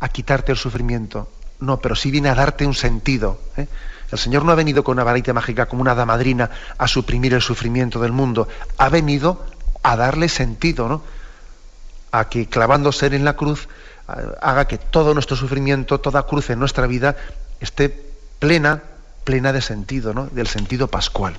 a 0.00 0.08
quitarte 0.08 0.50
el 0.50 0.58
sufrimiento. 0.58 1.28
No, 1.60 1.78
pero 1.78 1.94
sí 1.94 2.10
viene 2.10 2.28
a 2.28 2.34
darte 2.34 2.66
un 2.66 2.74
sentido. 2.74 3.38
¿eh? 3.56 3.68
El 4.10 4.18
Señor 4.18 4.44
no 4.44 4.50
ha 4.50 4.56
venido 4.56 4.82
con 4.82 4.94
una 4.94 5.04
varita 5.04 5.32
mágica 5.32 5.66
como 5.66 5.82
una 5.82 5.92
hada 5.92 6.06
madrina 6.06 6.50
a 6.76 6.88
suprimir 6.88 7.34
el 7.34 7.40
sufrimiento 7.40 8.00
del 8.00 8.10
mundo. 8.10 8.48
Ha 8.78 8.88
venido 8.88 9.46
a 9.84 9.94
darle 9.94 10.28
sentido, 10.28 10.88
¿no? 10.88 11.02
A 12.10 12.28
que 12.28 12.48
clavándose 12.48 13.06
en 13.06 13.24
la 13.24 13.34
cruz 13.34 13.68
haga 14.08 14.66
que 14.66 14.78
todo 14.78 15.14
nuestro 15.14 15.36
sufrimiento, 15.36 16.00
toda 16.00 16.24
cruz 16.24 16.50
en 16.50 16.58
nuestra 16.58 16.88
vida 16.88 17.14
esté 17.60 17.90
plena, 18.40 18.82
plena 19.22 19.52
de 19.52 19.62
sentido, 19.62 20.14
¿no? 20.14 20.26
Del 20.26 20.48
sentido 20.48 20.88
pascual. 20.88 21.38